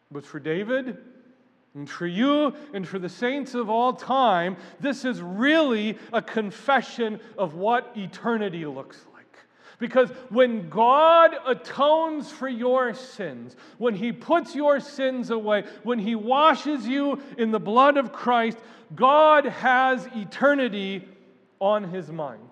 But 0.09 0.25
for 0.25 0.39
David, 0.39 0.97
and 1.77 1.87
for 1.87 2.07
you 2.07 2.55
and 2.73 2.87
for 2.87 2.97
the 2.97 3.07
saints 3.07 3.53
of 3.53 3.69
all 3.69 3.93
time, 3.93 4.57
this 4.79 5.05
is 5.05 5.21
really 5.21 5.95
a 6.11 6.23
confession 6.23 7.19
of 7.37 7.53
what 7.53 7.91
eternity 7.95 8.65
looks 8.65 9.05
like. 9.13 9.37
Because 9.77 10.09
when 10.29 10.69
God 10.69 11.35
atones 11.45 12.31
for 12.31 12.47
your 12.47 12.95
sins, 12.95 13.55
when 13.77 13.93
He 13.93 14.11
puts 14.11 14.55
your 14.55 14.79
sins 14.79 15.29
away, 15.29 15.65
when 15.83 15.99
He 15.99 16.15
washes 16.15 16.87
you 16.87 17.21
in 17.37 17.51
the 17.51 17.59
blood 17.59 17.95
of 17.97 18.11
Christ, 18.11 18.57
God 18.95 19.45
has 19.45 20.07
eternity 20.15 21.07
on 21.59 21.83
His 21.83 22.09
mind. 22.09 22.49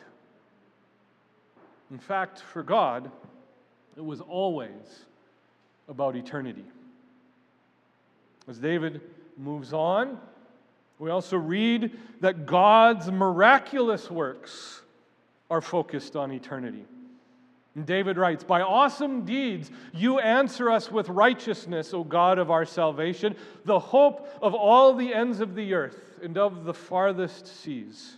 In 1.90 1.98
fact, 1.98 2.42
for 2.42 2.62
God, 2.62 3.10
it 3.98 4.06
was 4.06 4.22
always 4.22 5.06
about 5.88 6.16
eternity. 6.16 6.66
As 8.48 8.60
David 8.60 9.02
moves 9.38 9.74
on, 9.74 10.20
we 11.00 11.10
also 11.10 11.38
read 11.38 11.92
that 12.22 12.46
God's 12.46 13.12
miraculous 13.12 14.10
works 14.10 14.82
are 15.50 15.62
focused 15.62 16.16
on 16.16 16.32
eternity. 16.32 16.86
And 17.76 17.86
David 17.86 18.18
writes, 18.18 18.44
By 18.44 18.62
awesome 18.62 19.26
deeds 19.26 19.70
you 19.94 20.20
answer 20.20 20.72
us 20.72 20.90
with 20.90 21.10
righteousness, 21.10 21.94
O 21.94 22.04
God 22.04 22.40
of 22.40 22.50
our 22.50 22.66
salvation, 22.66 23.36
the 23.66 23.80
hope 23.80 24.30
of 24.42 24.54
all 24.54 24.94
the 24.94 25.14
ends 25.14 25.42
of 25.42 25.56
the 25.56 25.74
earth 25.74 26.20
and 26.24 26.38
of 26.38 26.64
the 26.64 26.74
farthest 26.74 27.48
seas. 27.48 28.16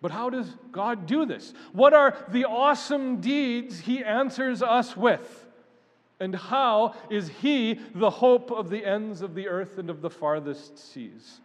But 0.00 0.10
how 0.10 0.30
does 0.30 0.48
God 0.72 1.06
do 1.06 1.26
this? 1.26 1.52
What 1.72 1.92
are 1.92 2.16
the 2.28 2.46
awesome 2.46 3.20
deeds 3.20 3.80
he 3.80 4.02
answers 4.02 4.62
us 4.62 4.96
with? 4.96 5.47
And 6.20 6.34
how 6.34 6.94
is 7.10 7.28
he 7.28 7.80
the 7.94 8.10
hope 8.10 8.50
of 8.50 8.70
the 8.70 8.84
ends 8.84 9.22
of 9.22 9.34
the 9.34 9.48
earth 9.48 9.78
and 9.78 9.88
of 9.88 10.00
the 10.00 10.10
farthest 10.10 10.78
seas? 10.78 11.40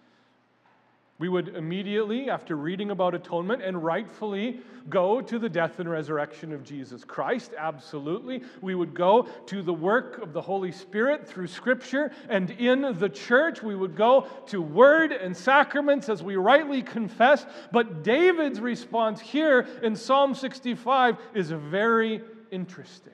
We 1.20 1.30
would 1.30 1.56
immediately, 1.56 2.30
after 2.30 2.56
reading 2.56 2.90
about 2.90 3.14
atonement, 3.14 3.62
and 3.62 3.82
rightfully 3.82 4.60
go 4.90 5.22
to 5.22 5.38
the 5.38 5.48
death 5.48 5.80
and 5.80 5.90
resurrection 5.90 6.52
of 6.52 6.64
Jesus 6.64 7.06
Christ. 7.06 7.54
Absolutely. 7.58 8.44
We 8.62 8.74
would 8.74 8.96
go 8.96 9.28
to 9.46 9.62
the 9.62 9.74
work 9.74 10.18
of 10.18 10.34
the 10.34 10.42
Holy 10.42 10.72
Spirit 10.72 11.28
through 11.28 11.48
Scripture 11.48 12.12
and 12.30 12.50
in 12.50 12.98
the 13.00 13.10
church. 13.10 13.62
We 13.62 13.76
would 13.76 13.96
go 13.96 14.28
to 14.48 14.62
word 14.62 15.12
and 15.12 15.38
sacraments 15.38 16.10
as 16.10 16.24
we 16.24 16.36
rightly 16.36 16.82
confess. 16.82 17.46
But 17.72 18.04
David's 18.04 18.60
response 18.60 19.22
here 19.22 19.68
in 19.84 19.96
Psalm 19.96 20.34
65 20.34 21.18
is 21.36 21.52
very 21.52 22.22
interesting. 22.52 23.14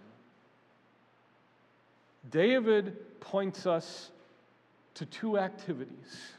David 2.31 3.19
points 3.19 3.65
us 3.65 4.11
to 4.95 5.05
two 5.05 5.37
activities. 5.37 6.33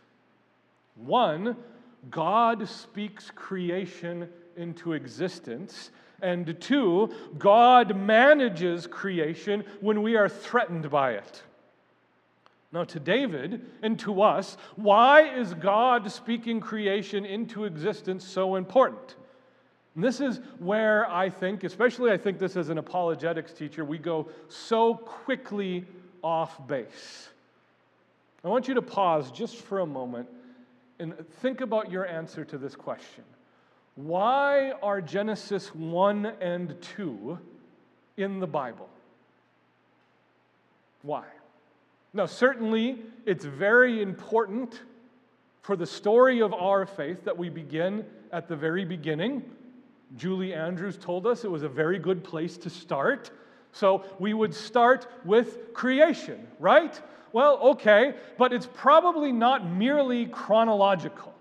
One, 0.97 1.57
God 2.11 2.69
speaks 2.69 3.31
creation 3.35 4.29
into 4.57 4.93
existence. 4.93 5.91
And 6.23 6.61
two, 6.61 7.11
God 7.39 7.97
manages 7.97 8.87
creation 8.87 9.65
when 9.81 10.03
we 10.03 10.17
are 10.17 10.29
threatened 10.29 10.91
by 10.91 11.13
it. 11.13 11.43
Now, 12.73 12.85
to 12.85 13.01
David 13.01 13.67
and 13.83 13.99
to 14.01 14.23
us, 14.23 14.57
why 14.77 15.23
is 15.23 15.55
God 15.55 16.11
speaking 16.11 16.61
creation 16.61 17.25
into 17.25 17.65
existence 17.65 18.25
so 18.25 18.55
important? 18.57 19.17
And 19.95 20.05
this 20.05 20.21
is 20.21 20.41
where 20.59 21.11
I 21.11 21.31
think, 21.31 21.65
especially 21.65 22.13
I 22.13 22.17
think 22.17 22.39
this 22.39 22.57
as 22.57 22.69
an 22.69 22.79
apologetics 22.79 23.53
teacher, 23.53 23.85
we 23.85 23.99
go 23.99 24.29
so 24.49 24.95
quickly 24.95 25.85
off 26.23 26.67
base. 26.69 27.29
I 28.45 28.49
want 28.49 28.69
you 28.69 28.75
to 28.75 28.83
pause 28.83 29.31
just 29.31 29.57
for 29.57 29.81
a 29.81 29.87
moment 29.87 30.29
and 30.99 31.15
think 31.41 31.61
about 31.61 31.91
your 31.91 32.07
answer 32.07 32.45
to 32.45 32.59
this 32.59 32.75
question. 32.75 33.25
Why 33.97 34.73
are 34.83 35.01
Genesis 35.01 35.75
1 35.75 36.27
and 36.41 36.81
2 36.81 37.39
in 38.17 38.39
the 38.39 38.47
Bible? 38.47 38.89
Why? 41.03 41.25
Now, 42.13 42.27
certainly, 42.27 43.01
it's 43.27 43.45
very 43.45 44.03
important 44.03 44.83
for 45.63 45.77
the 45.77 45.87
story 45.87 46.41
of 46.41 46.55
our 46.55 46.87
faith 46.87 47.25
that 47.25 47.37
we 47.37 47.49
begin 47.49 48.05
at 48.33 48.49
the 48.49 48.57
very 48.57 48.85
beginning 48.85 49.43
Julie 50.17 50.55
Andrews 50.55 50.97
told 50.97 51.27
us 51.27 51.45
it 51.45 51.51
was 51.51 51.63
a 51.63 51.69
very 51.69 51.99
good 51.99 52.25
place 52.25 52.57
to 52.59 52.71
start. 52.71 53.31
So 53.73 54.05
we 54.19 54.35
would 54.35 54.55
start 54.55 55.07
with 55.25 55.73
creation, 55.73 56.47
right? 56.59 57.01
Well, 57.33 57.59
okay, 57.59 58.15
but 58.37 58.53
it's 58.53 58.69
probably 58.75 59.31
not 59.31 59.71
merely 59.71 60.27
chronological. 60.27 61.35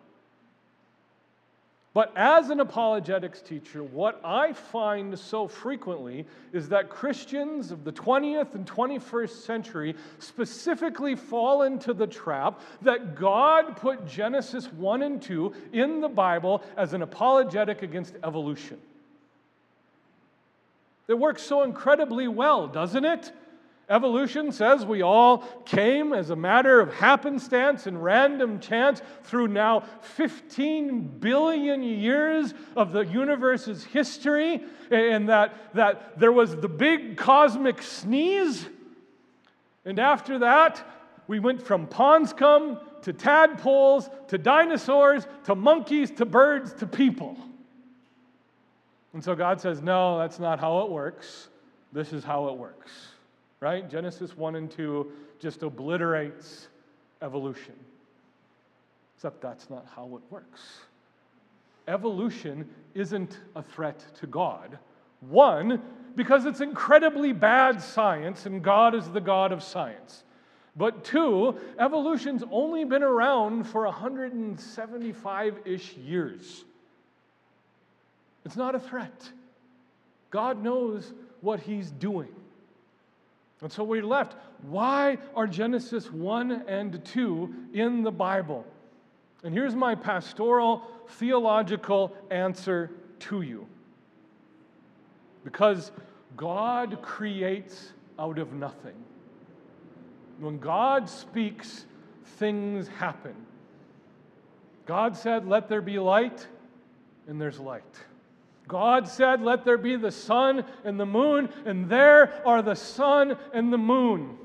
But 1.94 2.14
as 2.16 2.52
an 2.52 2.60
apologetics 2.60 3.42
teacher, 3.42 3.84
what 3.84 4.22
I 4.24 4.54
find 4.54 5.18
so 5.18 5.48
frequently 5.48 6.28
is 6.54 6.70
that 6.70 6.90
Christians 6.90 7.72
of 7.72 7.84
the 7.84 7.92
20th 7.92 8.54
and 8.54 8.66
21st 8.66 9.44
century 9.44 9.96
specifically 10.20 11.16
fall 11.16 11.64
into 11.64 11.94
the 11.94 12.06
trap 12.06 12.62
that 12.84 13.16
God 13.16 13.76
put 13.76 14.06
Genesis 14.06 14.72
1 14.74 15.02
and 15.02 15.20
2 15.20 15.54
in 15.74 16.00
the 16.00 16.08
Bible 16.08 16.64
as 16.78 16.94
an 16.94 17.02
apologetic 17.02 17.82
against 17.82 18.16
evolution. 18.24 18.78
It 21.08 21.18
works 21.18 21.42
so 21.42 21.64
incredibly 21.64 22.28
well, 22.28 22.68
doesn't 22.68 23.04
it? 23.04 23.32
Evolution 23.90 24.52
says 24.52 24.86
we 24.86 25.02
all 25.02 25.40
came 25.66 26.14
as 26.14 26.30
a 26.30 26.36
matter 26.36 26.80
of 26.80 26.94
happenstance 26.94 27.88
and 27.88 28.04
random 28.04 28.60
chance 28.60 29.02
through 29.24 29.48
now 29.48 29.80
15 30.02 31.20
billion 31.20 31.82
years 31.82 32.54
of 32.76 32.92
the 32.92 33.02
universe's 33.02 33.84
history, 33.84 34.62
and 34.92 35.28
that, 35.30 35.74
that 35.74 36.20
there 36.20 36.32
was 36.32 36.56
the 36.56 36.70
big 36.70 37.18
cosmic 37.18 37.82
sneeze. 37.82 38.68
And 39.86 39.98
after 39.98 40.38
that, 40.40 40.86
we 41.28 41.40
went 41.40 41.60
from 41.60 41.88
pond 41.88 42.28
to 43.02 43.14
tadpoles 43.14 44.08
to 44.28 44.38
dinosaurs 44.38 45.26
to 45.46 45.56
monkeys 45.56 46.12
to 46.12 46.26
birds 46.26 46.74
to 46.74 46.86
people. 46.86 47.38
And 49.14 49.24
so 49.24 49.34
God 49.34 49.60
says, 49.60 49.82
No, 49.82 50.20
that's 50.20 50.38
not 50.38 50.60
how 50.60 50.82
it 50.82 50.92
works. 50.92 51.48
This 51.92 52.14
is 52.14 52.24
how 52.24 52.50
it 52.50 52.58
works 52.58 52.92
right? 53.60 53.90
Genesis 53.90 54.36
1 54.38 54.56
and 54.56 54.72
2 54.72 55.12
just 55.40 55.64
obliterates 55.64 56.68
evolution. 57.22 57.74
Except 59.16 59.42
that's 59.42 59.70
not 59.70 59.86
how 59.96 60.06
it 60.16 60.22
works. 60.30 60.62
Evolution 61.88 62.70
isn't 62.94 63.40
a 63.56 63.64
threat 63.64 64.04
to 64.20 64.28
God. 64.28 64.78
One, 65.22 65.82
because 66.16 66.46
it's 66.46 66.62
incredibly 66.62 67.34
bad 67.34 67.82
science 67.82 68.46
and 68.46 68.64
God 68.64 68.96
is 68.96 69.10
the 69.10 69.20
God 69.20 69.52
of 69.52 69.62
science. 69.64 70.24
But 70.76 71.04
two, 71.04 71.60
evolution's 71.78 72.44
only 72.52 72.86
been 72.86 73.04
around 73.04 73.66
for 73.66 73.84
175 73.86 75.60
ish 75.66 75.94
years. 75.98 76.64
It's 78.46 78.56
not 78.56 78.76
a 78.76 78.80
threat. 78.80 79.30
God 80.30 80.64
knows 80.64 81.12
what 81.42 81.60
He's 81.60 81.92
doing. 81.92 82.30
And 83.62 83.72
so 83.72 83.84
we're 83.84 84.06
left. 84.06 84.36
Why 84.62 85.18
are 85.36 85.48
Genesis 85.48 86.12
1 86.12 86.64
and 86.68 87.04
2 87.04 87.56
in 87.74 88.04
the 88.04 88.12
Bible? 88.12 88.66
And 89.44 89.54
here's 89.54 89.76
my 89.76 89.96
pastoral 89.96 90.84
theological 91.08 92.16
answer 92.30 92.92
to 93.20 93.42
you. 93.42 93.68
Because 95.44 95.92
God 96.38 97.02
creates 97.02 97.94
out 98.18 98.38
of 98.38 98.54
nothing. 98.54 98.96
When 100.40 100.58
God 100.60 101.10
speaks, 101.10 101.86
things 102.38 102.88
happen. 102.88 103.36
God 104.86 105.16
said, 105.16 105.48
Let 105.48 105.68
there 105.70 105.82
be 105.82 106.00
light, 106.00 106.48
and 107.28 107.40
there's 107.40 107.60
light. 107.60 107.84
God 108.70 109.08
said, 109.08 109.42
Let 109.42 109.66
there 109.66 109.80
be 109.80 109.98
the 109.98 110.12
sun 110.12 110.64
and 110.86 110.98
the 110.98 111.06
moon, 111.06 111.50
and 111.66 111.90
there 111.90 112.42
are 112.46 112.62
the 112.62 112.76
sun 112.76 113.36
and 113.52 113.74
the 113.74 113.78
moon. 113.78 114.38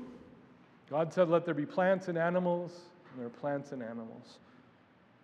God 0.89 1.13
said, 1.13 1.29
Let 1.29 1.45
there 1.45 1.53
be 1.53 1.65
plants 1.65 2.07
and 2.07 2.17
animals, 2.17 2.73
and 3.11 3.19
there 3.19 3.27
are 3.27 3.39
plants 3.39 3.71
and 3.71 3.83
animals. 3.83 4.39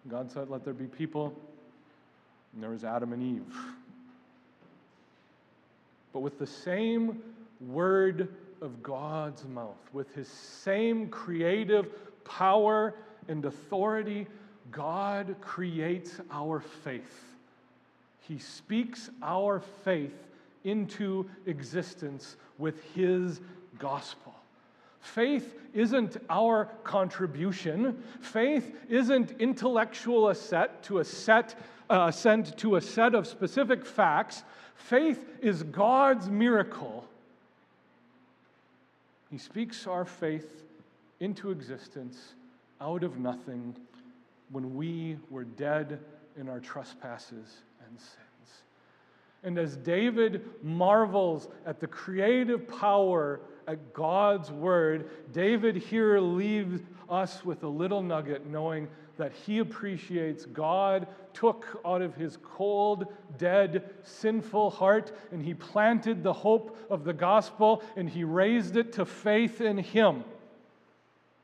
God 0.08 0.32
said, 0.32 0.50
Let 0.50 0.64
there 0.64 0.76
be 0.76 0.86
people, 0.86 1.34
and 2.54 2.62
there 2.62 2.70
was 2.70 2.84
Adam 2.84 3.12
and 3.12 3.24
Eve. 3.24 3.56
But 6.14 6.20
with 6.20 6.38
the 6.38 6.48
same 6.48 7.24
word 7.60 8.30
of 8.62 8.84
God's 8.84 9.46
mouth, 9.46 9.80
with 9.94 10.14
his 10.14 10.28
same 10.28 11.10
creative 11.10 11.88
power 12.24 12.94
and 13.28 13.46
authority, 13.46 14.28
God 14.72 15.36
creates 15.42 16.20
our 16.32 16.60
faith. 16.60 17.31
He 18.22 18.38
speaks 18.38 19.10
our 19.22 19.60
faith 19.84 20.16
into 20.64 21.30
existence 21.46 22.36
with 22.58 22.82
His 22.94 23.42
gospel. 23.80 24.34
Faith 25.00 25.56
isn't 25.74 26.18
our 26.30 26.66
contribution. 26.84 28.02
Faith 28.22 28.76
isn't 28.88 29.32
intellectual 29.40 30.30
assent 30.30 30.70
to 30.84 31.00
a 31.00 31.04
set, 31.04 31.56
uh, 31.90 32.06
assent 32.10 32.56
to 32.60 32.76
a 32.76 32.82
set 32.82 33.16
of 33.16 33.26
specific 33.26 33.86
facts. 33.86 34.44
Faith 34.76 35.26
is 35.42 35.64
God's 35.64 36.30
miracle. 36.30 37.06
He 39.32 39.40
speaks 39.40 39.88
our 39.88 40.06
faith 40.06 40.64
into 41.20 41.50
existence 41.50 42.34
out 42.80 43.04
of 43.04 43.18
nothing 43.18 43.76
when 44.52 44.76
we 44.76 45.18
were 45.32 45.46
dead 45.46 46.00
in 46.38 46.50
our 46.50 46.60
trespasses 46.60 47.62
and 47.88 48.00
sins. 48.00 48.64
And 49.44 49.58
as 49.58 49.76
David 49.78 50.44
marvels 50.62 51.48
at 51.66 51.80
the 51.80 51.88
creative 51.88 52.68
power 52.68 53.42
at 53.68 53.94
God's 53.94 54.52
word, 54.52 55.10
David 55.32 55.76
here 55.76 56.20
leaves 56.20 56.82
us 57.10 57.44
with 57.44 57.64
a 57.64 57.68
little 57.68 58.02
nugget 58.02 58.46
knowing 58.46 58.88
that 59.18 59.34
he 59.34 59.60
appreciates 59.60 60.46
God 60.46 61.08
took 61.34 61.80
out 61.86 62.02
of 62.02 62.16
his 62.16 62.38
cold, 62.44 63.06
dead, 63.38 63.90
sinful 64.04 64.72
heart 64.72 65.12
and 65.32 65.44
he 65.44 65.54
planted 65.54 66.24
the 66.24 66.34
hope 66.34 66.78
of 66.90 67.04
the 67.04 67.14
gospel 67.14 67.84
and 67.96 68.10
he 68.10 68.24
raised 68.24 68.78
it 68.78 68.94
to 68.94 69.06
faith 69.06 69.62
in 69.62 69.78
him. 69.78 70.24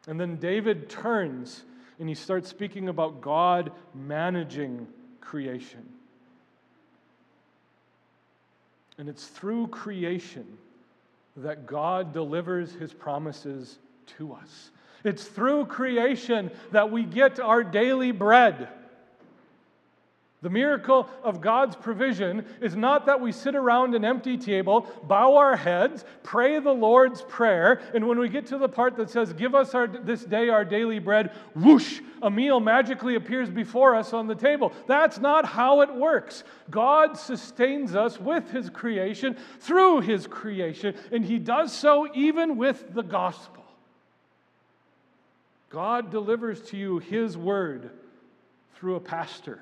And 0.07 0.19
then 0.19 0.37
David 0.37 0.89
turns 0.89 1.63
and 1.99 2.07
he 2.07 2.15
starts 2.15 2.49
speaking 2.49 2.89
about 2.89 3.21
God 3.21 3.71
managing 3.93 4.87
creation. 5.19 5.96
And 8.97 9.07
it's 9.07 9.27
through 9.27 9.67
creation 9.67 10.45
that 11.37 11.67
God 11.67 12.13
delivers 12.13 12.73
his 12.73 12.93
promises 12.93 13.77
to 14.17 14.33
us. 14.33 14.71
It's 15.03 15.23
through 15.23 15.65
creation 15.67 16.51
that 16.71 16.91
we 16.91 17.03
get 17.03 17.39
our 17.39 17.63
daily 17.63 18.11
bread. 18.11 18.69
The 20.43 20.49
miracle 20.51 21.09
of 21.23 21.41
God's 21.41 21.75
provision 21.75 22.45
is 22.61 22.75
not 22.75 23.07
that 23.07 23.19
we 23.19 23.31
sit 23.31 23.55
around 23.55 23.95
an 23.95 24.05
empty 24.05 24.37
table, 24.37 24.81
bow 25.03 25.35
our 25.35 25.55
heads, 25.55 26.05
pray 26.21 26.59
the 26.59 26.71
Lord's 26.71 27.23
Prayer, 27.23 27.81
and 27.95 28.07
when 28.07 28.19
we 28.19 28.29
get 28.29 28.45
to 28.47 28.59
the 28.59 28.69
part 28.69 28.97
that 28.97 29.09
says, 29.09 29.33
Give 29.33 29.55
us 29.55 29.73
our, 29.73 29.87
this 29.87 30.23
day 30.23 30.49
our 30.49 30.63
daily 30.63 30.99
bread, 30.99 31.31
whoosh, 31.55 32.01
a 32.21 32.29
meal 32.29 32.59
magically 32.59 33.15
appears 33.15 33.49
before 33.49 33.95
us 33.95 34.13
on 34.13 34.27
the 34.27 34.35
table. 34.35 34.73
That's 34.85 35.17
not 35.17 35.43
how 35.43 35.81
it 35.81 35.95
works. 35.95 36.43
God 36.69 37.17
sustains 37.17 37.95
us 37.95 38.19
with 38.19 38.51
His 38.51 38.69
creation, 38.69 39.37
through 39.59 40.01
His 40.01 40.27
creation, 40.27 40.93
and 41.11 41.25
He 41.25 41.39
does 41.39 41.73
so 41.73 42.07
even 42.13 42.57
with 42.57 42.93
the 42.93 43.03
gospel. 43.03 43.65
God 45.71 46.11
delivers 46.11 46.61
to 46.69 46.77
you 46.77 46.99
His 46.99 47.35
word 47.35 47.89
through 48.75 48.97
a 48.97 48.99
pastor 48.99 49.61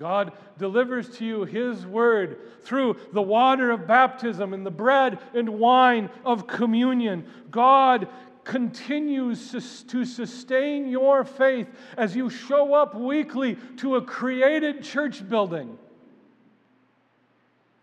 God 0.00 0.32
delivers 0.56 1.10
to 1.18 1.26
you 1.26 1.44
His 1.44 1.84
word 1.84 2.38
through 2.64 2.96
the 3.12 3.20
water 3.20 3.70
of 3.70 3.86
baptism 3.86 4.54
and 4.54 4.64
the 4.64 4.70
bread 4.70 5.18
and 5.34 5.60
wine 5.60 6.08
of 6.24 6.46
communion. 6.46 7.26
God 7.50 8.08
continues 8.42 9.50
to 9.88 10.06
sustain 10.06 10.88
your 10.88 11.22
faith 11.22 11.68
as 11.98 12.16
you 12.16 12.30
show 12.30 12.72
up 12.72 12.94
weekly 12.94 13.58
to 13.76 13.96
a 13.96 14.02
created 14.02 14.82
church 14.82 15.28
building. 15.28 15.76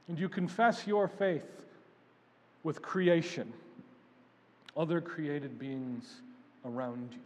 And 0.07 0.17
you 0.17 0.27
confess 0.27 0.87
your 0.87 1.07
faith 1.07 1.45
with 2.63 2.81
creation, 2.81 3.53
other 4.75 5.01
created 5.01 5.59
beings 5.59 6.03
around 6.65 7.09
you 7.11 7.19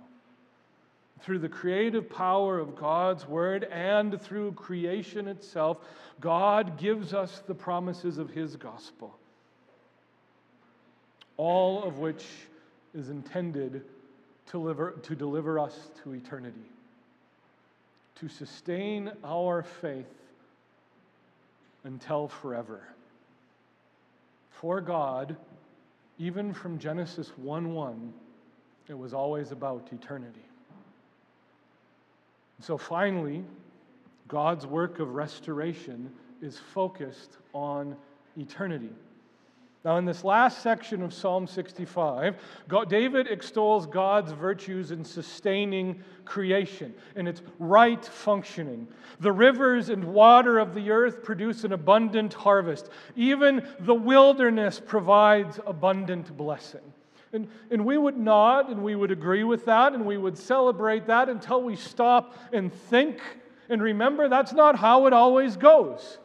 through 1.21 1.39
the 1.39 1.49
creative 1.49 2.09
power 2.09 2.59
of 2.59 2.75
God's 2.75 3.27
word 3.27 3.63
and 3.65 4.19
through 4.21 4.53
creation 4.53 5.27
itself, 5.27 5.77
God 6.19 6.77
gives 6.77 7.13
us 7.13 7.41
the 7.47 7.53
promises 7.53 8.17
of 8.17 8.31
his 8.31 8.55
gospel, 8.55 9.15
all 11.37 11.83
of 11.83 11.99
which 11.99 12.25
is 12.93 13.09
intended 13.09 13.83
to 14.47 14.51
deliver, 14.51 14.91
to 15.03 15.15
deliver 15.15 15.59
us 15.59 15.89
to 16.03 16.13
eternity, 16.13 16.69
to 18.15 18.27
sustain 18.27 19.11
our 19.23 19.63
faith 19.63 20.05
until 21.83 22.27
forever. 22.27 22.81
For 24.51 24.81
God, 24.81 25.35
even 26.19 26.53
from 26.53 26.77
Genesis 26.77 27.31
1 27.37 27.73
1, 27.73 28.13
it 28.89 28.97
was 28.97 29.13
always 29.13 29.51
about 29.51 29.87
eternity. 29.91 30.41
So 32.61 32.77
finally, 32.77 33.43
God's 34.27 34.65
work 34.67 34.99
of 34.99 35.15
restoration 35.15 36.11
is 36.41 36.57
focused 36.57 37.37
on 37.53 37.95
eternity. 38.37 38.91
Now, 39.83 39.97
in 39.97 40.05
this 40.05 40.23
last 40.23 40.61
section 40.61 41.01
of 41.01 41.11
Psalm 41.11 41.47
65, 41.47 42.35
God, 42.67 42.87
David 42.87 43.27
extols 43.27 43.87
God's 43.87 44.31
virtues 44.31 44.91
in 44.91 45.03
sustaining 45.03 46.03
creation 46.23 46.93
and 47.15 47.27
its 47.27 47.41
right 47.57 48.05
functioning. 48.05 48.87
The 49.21 49.31
rivers 49.31 49.89
and 49.89 50.03
water 50.03 50.59
of 50.59 50.75
the 50.75 50.91
earth 50.91 51.23
produce 51.23 51.63
an 51.63 51.73
abundant 51.73 52.31
harvest. 52.31 52.89
Even 53.15 53.67
the 53.79 53.95
wilderness 53.95 54.79
provides 54.79 55.59
abundant 55.65 56.37
blessing. 56.37 56.93
And, 57.33 57.47
and 57.69 57.85
we 57.85 57.97
would 57.97 58.17
nod 58.17 58.69
and 58.69 58.83
we 58.83 58.95
would 58.95 59.11
agree 59.11 59.43
with 59.43 59.65
that 59.65 59.93
and 59.93 60.05
we 60.05 60.17
would 60.17 60.37
celebrate 60.37 61.07
that 61.07 61.29
until 61.29 61.61
we 61.63 61.75
stop 61.75 62.35
and 62.51 62.73
think 62.73 63.21
and 63.71 63.81
remember 63.81 64.27
that's 64.27 64.51
not 64.51 64.75
how 64.75 65.07
it 65.07 65.13
always 65.13 65.55
goes. 65.55 66.17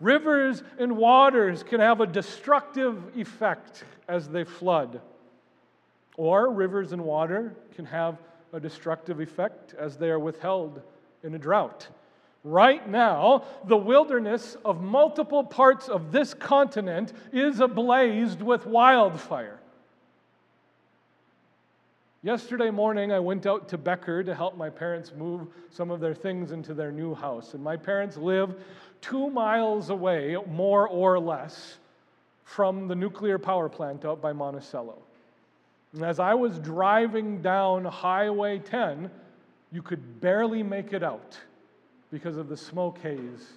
Rivers 0.00 0.62
and 0.78 0.96
waters 0.96 1.62
can 1.62 1.80
have 1.80 2.00
a 2.00 2.06
destructive 2.06 3.14
effect 3.14 3.84
as 4.08 4.26
they 4.26 4.42
flood, 4.42 5.00
or 6.16 6.50
rivers 6.50 6.92
and 6.92 7.04
water 7.04 7.54
can 7.76 7.84
have 7.84 8.16
a 8.54 8.58
destructive 8.58 9.20
effect 9.20 9.74
as 9.78 9.98
they 9.98 10.08
are 10.10 10.18
withheld 10.18 10.80
in 11.22 11.34
a 11.34 11.38
drought. 11.38 11.86
Right 12.42 12.88
now, 12.88 13.44
the 13.66 13.76
wilderness 13.76 14.56
of 14.64 14.82
multiple 14.82 15.44
parts 15.44 15.88
of 15.88 16.10
this 16.10 16.34
continent 16.34 17.12
is 17.32 17.60
ablaze 17.60 18.36
with 18.38 18.66
wildfire. 18.66 19.60
Yesterday 22.24 22.70
morning, 22.70 23.10
I 23.10 23.18
went 23.18 23.46
out 23.46 23.68
to 23.70 23.78
Becker 23.78 24.22
to 24.22 24.32
help 24.32 24.56
my 24.56 24.70
parents 24.70 25.12
move 25.16 25.48
some 25.70 25.90
of 25.90 25.98
their 25.98 26.14
things 26.14 26.52
into 26.52 26.72
their 26.72 26.92
new 26.92 27.16
house. 27.16 27.54
And 27.54 27.64
my 27.64 27.76
parents 27.76 28.16
live 28.16 28.54
two 29.00 29.28
miles 29.28 29.90
away, 29.90 30.36
more 30.48 30.86
or 30.86 31.18
less, 31.18 31.78
from 32.44 32.86
the 32.86 32.94
nuclear 32.94 33.40
power 33.40 33.68
plant 33.68 34.04
out 34.04 34.22
by 34.22 34.32
Monticello. 34.32 34.98
And 35.94 36.04
as 36.04 36.20
I 36.20 36.34
was 36.34 36.60
driving 36.60 37.42
down 37.42 37.84
Highway 37.84 38.60
10, 38.60 39.10
you 39.72 39.82
could 39.82 40.20
barely 40.20 40.62
make 40.62 40.92
it 40.92 41.02
out 41.02 41.36
because 42.12 42.36
of 42.36 42.48
the 42.48 42.56
smoke 42.56 42.98
haze 42.98 43.48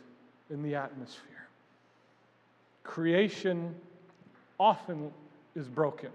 in 0.50 0.64
the 0.64 0.74
atmosphere. 0.74 1.48
Creation 2.84 3.76
often 4.60 5.12
is 5.56 5.68
broken. 5.68 6.10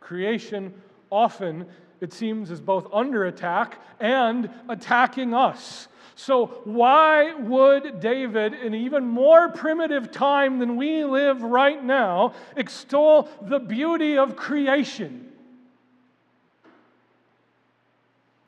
Creation 0.00 0.72
often, 1.12 1.66
it 2.00 2.12
seems, 2.12 2.50
is 2.50 2.60
both 2.60 2.88
under 2.92 3.26
attack 3.26 3.78
and 4.00 4.50
attacking 4.68 5.34
us. 5.34 5.86
So, 6.14 6.46
why 6.64 7.34
would 7.34 8.00
David, 8.00 8.54
in 8.54 8.74
even 8.74 9.04
more 9.04 9.48
primitive 9.48 10.10
time 10.10 10.58
than 10.58 10.76
we 10.76 11.04
live 11.04 11.42
right 11.42 11.82
now, 11.82 12.34
extol 12.56 13.28
the 13.40 13.58
beauty 13.58 14.18
of 14.18 14.36
creation? 14.36 15.32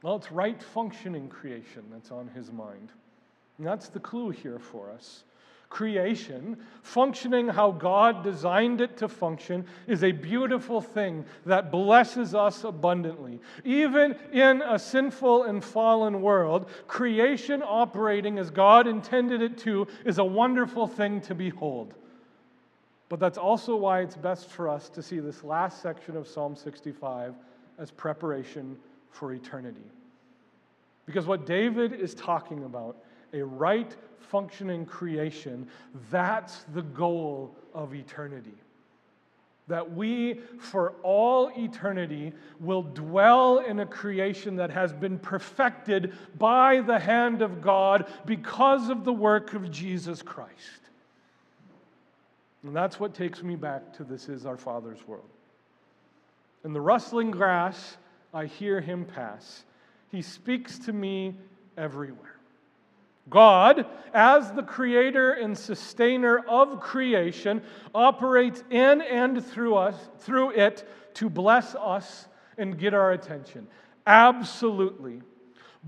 Well, 0.02 0.16
it's 0.16 0.30
right 0.30 0.62
functioning 0.62 1.28
creation 1.28 1.84
that's 1.90 2.10
on 2.10 2.28
his 2.28 2.52
mind. 2.52 2.90
And 3.58 3.66
that's 3.66 3.88
the 3.88 4.00
clue 4.00 4.30
here 4.30 4.58
for 4.58 4.90
us 4.90 5.24
creation, 5.68 6.56
functioning 6.82 7.48
how 7.48 7.72
God 7.72 8.22
designed 8.22 8.80
it 8.80 8.96
to 8.98 9.08
function, 9.08 9.66
is 9.86 10.04
a 10.04 10.12
beautiful 10.12 10.80
thing 10.80 11.24
that 11.46 11.72
blesses 11.72 12.34
us 12.34 12.64
abundantly. 12.64 13.40
Even 13.64 14.16
in 14.32 14.62
a 14.62 14.78
sinful 14.78 15.44
and 15.44 15.64
fallen 15.64 16.22
world, 16.22 16.68
creation 16.86 17.62
operating 17.62 18.38
as 18.38 18.50
God 18.50 18.86
intended 18.86 19.42
it 19.42 19.58
to 19.58 19.86
is 20.04 20.18
a 20.18 20.24
wonderful 20.24 20.86
thing 20.86 21.20
to 21.22 21.34
behold. 21.34 21.94
But 23.08 23.20
that's 23.20 23.38
also 23.38 23.76
why 23.76 24.00
it's 24.00 24.16
best 24.16 24.48
for 24.48 24.68
us 24.68 24.88
to 24.90 25.02
see 25.02 25.20
this 25.20 25.44
last 25.44 25.82
section 25.82 26.16
of 26.16 26.26
Psalm 26.26 26.56
65 26.56 27.34
as 27.78 27.90
preparation 27.90 28.76
for 29.10 29.32
eternity. 29.32 29.84
Because 31.06 31.26
what 31.26 31.46
David 31.46 31.92
is 31.92 32.14
talking 32.14 32.64
about 32.64 32.96
a 33.34 33.44
right 33.44 33.94
functioning 34.18 34.86
creation, 34.86 35.68
that's 36.10 36.64
the 36.74 36.82
goal 36.82 37.54
of 37.74 37.94
eternity. 37.94 38.54
That 39.68 39.92
we, 39.94 40.40
for 40.58 40.92
all 41.02 41.50
eternity, 41.56 42.32
will 42.60 42.82
dwell 42.82 43.58
in 43.58 43.80
a 43.80 43.86
creation 43.86 44.56
that 44.56 44.70
has 44.70 44.92
been 44.92 45.18
perfected 45.18 46.14
by 46.38 46.80
the 46.80 46.98
hand 46.98 47.42
of 47.42 47.62
God 47.62 48.06
because 48.26 48.88
of 48.88 49.04
the 49.04 49.12
work 49.12 49.54
of 49.54 49.70
Jesus 49.70 50.20
Christ. 50.20 50.52
And 52.62 52.74
that's 52.74 52.98
what 52.98 53.14
takes 53.14 53.42
me 53.42 53.56
back 53.56 53.92
to 53.94 54.04
this 54.04 54.28
is 54.28 54.46
our 54.46 54.56
Father's 54.56 55.06
world. 55.06 55.28
In 56.64 56.72
the 56.72 56.80
rustling 56.80 57.30
grass, 57.30 57.96
I 58.32 58.46
hear 58.46 58.80
him 58.80 59.04
pass. 59.04 59.64
He 60.10 60.22
speaks 60.22 60.78
to 60.80 60.92
me 60.92 61.36
everywhere. 61.76 62.33
God, 63.28 63.86
as 64.12 64.52
the 64.52 64.62
creator 64.62 65.32
and 65.32 65.56
sustainer 65.56 66.38
of 66.38 66.80
creation, 66.80 67.62
operates 67.94 68.62
in 68.70 69.00
and 69.00 69.44
through 69.44 69.76
us, 69.76 69.96
through 70.18 70.50
it 70.50 70.86
to 71.14 71.30
bless 71.30 71.74
us 71.74 72.28
and 72.58 72.78
get 72.78 72.92
our 72.94 73.12
attention. 73.12 73.66
Absolutely. 74.06 75.22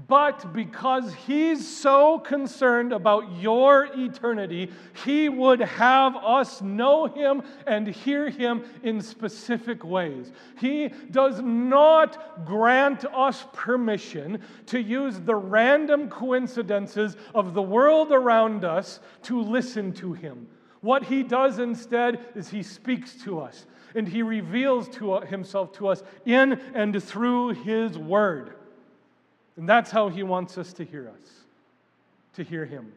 But 0.09 0.53
because 0.53 1.15
he's 1.27 1.67
so 1.67 2.19
concerned 2.19 2.93
about 2.93 3.41
your 3.41 3.89
eternity, 3.95 4.71
he 5.05 5.29
would 5.31 5.61
have 5.61 6.15
us 6.17 6.61
know 6.61 7.07
him 7.07 7.43
and 7.67 7.87
hear 7.87 8.29
him 8.29 8.65
in 8.83 9.01
specific 9.01 9.85
ways. 9.85 10.33
He 10.59 10.89
does 11.11 11.41
not 11.41 12.45
grant 12.45 13.07
us 13.07 13.47
permission 13.55 14.43
to 14.67 14.79
use 14.79 15.19
the 15.19 15.35
random 15.35 16.11
coincidences 16.11 17.17
of 17.35 17.55
the 17.55 17.63
world 17.63 18.13
around 18.13 18.67
us 18.67 19.01
to 19.23 19.41
listen 19.41 19.93
to 19.95 20.13
him. 20.13 20.47
What 20.83 21.05
he 21.05 21.23
does 21.23 21.59
instead 21.59 22.21
is 22.35 22.51
he 22.51 22.63
speaks 22.63 23.15
to 23.25 23.41
us 23.41 23.67
and 23.95 24.07
he 24.07 24.23
reveals 24.23 24.89
to 24.91 25.21
himself 25.21 25.73
to 25.73 25.89
us 25.89 26.03
in 26.27 26.53
and 26.75 27.03
through 27.03 27.55
his 27.55 27.99
word. 27.99 28.56
And 29.57 29.69
that's 29.69 29.91
how 29.91 30.09
he 30.09 30.23
wants 30.23 30.59
us 30.59 30.73
to 30.75 30.85
hear 30.85 31.09
us, 31.09 31.31
to 32.35 32.43
hear 32.43 32.65
him. 32.65 32.93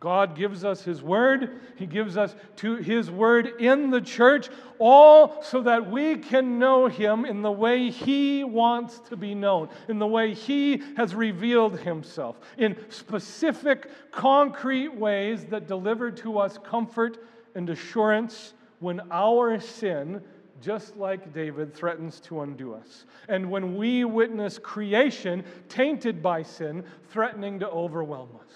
God 0.00 0.36
gives 0.36 0.64
us 0.64 0.84
His 0.84 1.02
Word. 1.02 1.60
He 1.76 1.86
gives 1.86 2.16
us 2.16 2.34
to 2.56 2.76
His 2.76 3.10
Word 3.10 3.60
in 3.60 3.90
the 3.90 4.00
church, 4.00 4.48
all 4.78 5.42
so 5.42 5.62
that 5.62 5.90
we 5.90 6.16
can 6.16 6.60
know 6.60 6.86
Him 6.86 7.24
in 7.24 7.42
the 7.42 7.50
way 7.50 7.90
He 7.90 8.44
wants 8.44 9.00
to 9.08 9.16
be 9.16 9.34
known, 9.34 9.68
in 9.88 9.98
the 9.98 10.06
way 10.06 10.34
He 10.34 10.82
has 10.96 11.16
revealed 11.16 11.80
Himself, 11.80 12.38
in 12.56 12.76
specific, 12.90 13.90
concrete 14.12 14.94
ways 14.94 15.44
that 15.46 15.66
deliver 15.66 16.12
to 16.12 16.38
us 16.38 16.58
comfort 16.58 17.18
and 17.56 17.68
assurance 17.68 18.54
when 18.78 19.00
our 19.10 19.58
sin 19.58 20.22
just 20.60 20.96
like 20.96 21.32
David, 21.32 21.74
threatens 21.74 22.20
to 22.20 22.42
undo 22.42 22.74
us. 22.74 23.04
And 23.28 23.50
when 23.50 23.76
we 23.76 24.04
witness 24.04 24.58
creation 24.58 25.44
tainted 25.68 26.22
by 26.22 26.42
sin, 26.42 26.84
threatening 27.10 27.60
to 27.60 27.68
overwhelm 27.68 28.30
us, 28.40 28.54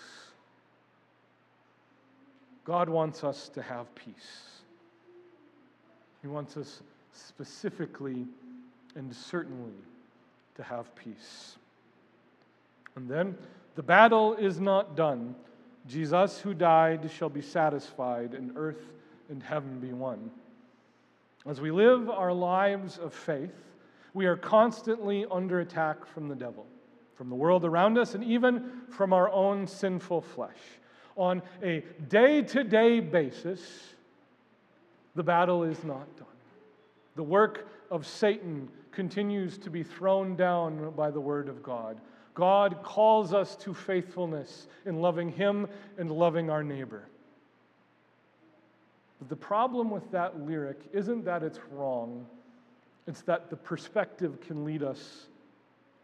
God 2.64 2.88
wants 2.88 3.24
us 3.24 3.48
to 3.50 3.62
have 3.62 3.92
peace. 3.94 4.50
He 6.22 6.28
wants 6.28 6.56
us 6.56 6.82
specifically 7.12 8.26
and 8.94 9.14
certainly 9.14 9.72
to 10.56 10.62
have 10.62 10.94
peace. 10.94 11.56
And 12.94 13.08
then 13.08 13.36
the 13.74 13.82
battle 13.82 14.34
is 14.34 14.60
not 14.60 14.96
done. 14.96 15.34
Jesus, 15.88 16.38
who 16.38 16.54
died, 16.54 17.10
shall 17.10 17.28
be 17.28 17.40
satisfied, 17.40 18.34
and 18.34 18.52
earth 18.56 18.92
and 19.28 19.42
heaven 19.42 19.80
be 19.80 19.92
won. 19.92 20.30
As 21.46 21.60
we 21.60 21.70
live 21.70 22.08
our 22.08 22.32
lives 22.32 22.98
of 22.98 23.12
faith, 23.12 23.54
we 24.14 24.26
are 24.26 24.36
constantly 24.36 25.26
under 25.30 25.60
attack 25.60 26.06
from 26.06 26.28
the 26.28 26.34
devil, 26.34 26.66
from 27.14 27.28
the 27.28 27.34
world 27.34 27.64
around 27.64 27.98
us, 27.98 28.14
and 28.14 28.22
even 28.22 28.82
from 28.88 29.12
our 29.12 29.28
own 29.30 29.66
sinful 29.66 30.20
flesh. 30.20 30.58
On 31.16 31.42
a 31.62 31.82
day 32.08 32.42
to 32.42 32.64
day 32.64 33.00
basis, 33.00 33.60
the 35.14 35.22
battle 35.22 35.62
is 35.64 35.82
not 35.84 36.16
done. 36.16 36.26
The 37.16 37.22
work 37.22 37.68
of 37.90 38.06
Satan 38.06 38.68
continues 38.92 39.58
to 39.58 39.70
be 39.70 39.82
thrown 39.82 40.36
down 40.36 40.92
by 40.92 41.10
the 41.10 41.20
word 41.20 41.48
of 41.48 41.62
God. 41.62 42.00
God 42.34 42.82
calls 42.82 43.34
us 43.34 43.56
to 43.56 43.74
faithfulness 43.74 44.68
in 44.86 45.00
loving 45.00 45.30
Him 45.30 45.66
and 45.98 46.10
loving 46.10 46.48
our 46.48 46.62
neighbor. 46.62 47.08
The 49.28 49.36
problem 49.36 49.90
with 49.90 50.10
that 50.10 50.40
lyric 50.40 50.80
isn't 50.92 51.24
that 51.24 51.42
it's 51.42 51.60
wrong, 51.70 52.26
it's 53.06 53.22
that 53.22 53.50
the 53.50 53.56
perspective 53.56 54.40
can 54.40 54.64
lead 54.64 54.82
us 54.82 55.26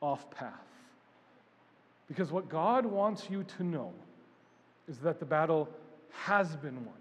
off 0.00 0.30
path. 0.30 0.52
Because 2.08 2.32
what 2.32 2.48
God 2.48 2.86
wants 2.86 3.28
you 3.30 3.44
to 3.56 3.64
know 3.64 3.92
is 4.88 4.98
that 4.98 5.18
the 5.18 5.26
battle 5.26 5.68
has 6.10 6.56
been 6.56 6.76
won 6.84 6.94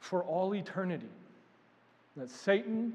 for 0.00 0.22
all 0.24 0.54
eternity. 0.54 1.08
That 2.16 2.30
Satan 2.30 2.92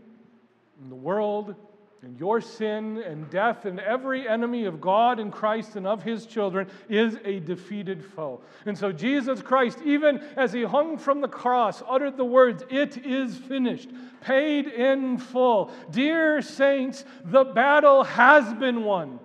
and 0.82 0.91
the 0.91 0.95
world 0.95 1.56
and 2.03 2.19
your 2.19 2.41
sin 2.41 2.97
and 3.05 3.29
death 3.29 3.65
and 3.65 3.79
every 3.79 4.27
enemy 4.27 4.65
of 4.65 4.81
God 4.81 5.19
and 5.19 5.31
Christ 5.31 5.75
and 5.75 5.85
of 5.85 6.01
his 6.01 6.25
children 6.25 6.67
is 6.89 7.17
a 7.23 7.39
defeated 7.39 8.03
foe. 8.03 8.41
And 8.65 8.75
so 8.75 8.91
Jesus 8.91 9.41
Christ, 9.41 9.77
even 9.85 10.17
as 10.35 10.51
he 10.51 10.63
hung 10.63 10.97
from 10.97 11.21
the 11.21 11.27
cross, 11.27 11.83
uttered 11.87 12.17
the 12.17 12.25
words, 12.25 12.63
It 12.71 13.05
is 13.05 13.37
finished, 13.37 13.89
paid 14.21 14.67
in 14.67 15.19
full. 15.19 15.71
Dear 15.91 16.41
saints, 16.41 17.05
the 17.23 17.43
battle 17.43 18.03
has 18.03 18.51
been 18.55 18.83
won. 18.83 19.19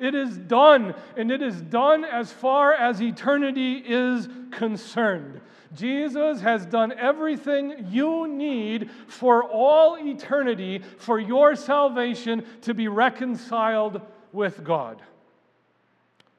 It 0.00 0.14
is 0.14 0.38
done, 0.38 0.94
and 1.16 1.30
it 1.30 1.42
is 1.42 1.60
done 1.60 2.04
as 2.04 2.32
far 2.32 2.72
as 2.72 3.02
eternity 3.02 3.74
is 3.74 4.28
concerned. 4.50 5.40
Jesus 5.76 6.40
has 6.40 6.66
done 6.66 6.92
everything 6.98 7.86
you 7.90 8.26
need 8.26 8.90
for 9.06 9.44
all 9.44 9.96
eternity 9.98 10.82
for 10.98 11.20
your 11.20 11.54
salvation 11.54 12.44
to 12.62 12.74
be 12.74 12.88
reconciled 12.88 14.00
with 14.32 14.64
God. 14.64 15.00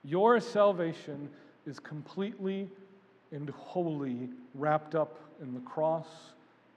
Your 0.03 0.39
salvation 0.39 1.29
is 1.67 1.79
completely 1.79 2.67
and 3.31 3.49
wholly 3.51 4.29
wrapped 4.55 4.95
up 4.95 5.19
in 5.41 5.53
the 5.53 5.59
cross 5.61 6.07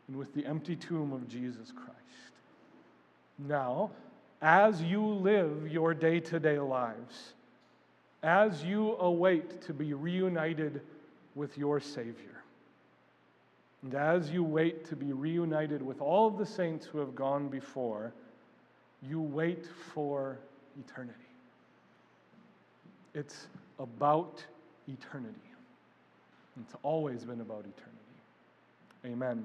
and 0.06 0.16
with 0.16 0.34
the 0.34 0.44
empty 0.46 0.76
tomb 0.76 1.12
of 1.12 1.26
Jesus 1.28 1.72
Christ. 1.72 1.94
Now, 3.38 3.90
as 4.42 4.82
you 4.82 5.04
live 5.04 5.70
your 5.70 5.94
day 5.94 6.20
to 6.20 6.40
day 6.40 6.58
lives, 6.58 7.32
as 8.22 8.64
you 8.64 8.96
await 8.96 9.62
to 9.62 9.72
be 9.72 9.92
reunited 9.94 10.80
with 11.34 11.56
your 11.58 11.80
Savior, 11.80 12.42
and 13.82 13.94
as 13.94 14.30
you 14.30 14.42
wait 14.42 14.86
to 14.86 14.96
be 14.96 15.12
reunited 15.12 15.82
with 15.82 16.00
all 16.00 16.26
of 16.26 16.38
the 16.38 16.46
saints 16.46 16.86
who 16.86 16.98
have 16.98 17.14
gone 17.14 17.48
before, 17.48 18.12
you 19.02 19.20
wait 19.20 19.66
for 19.92 20.38
eternity. 20.78 21.18
It's 23.14 23.46
about 23.78 24.42
eternity. 24.88 25.34
It's 26.60 26.74
always 26.82 27.24
been 27.24 27.40
about 27.40 27.64
eternity. 27.66 27.94
Amen. 29.04 29.44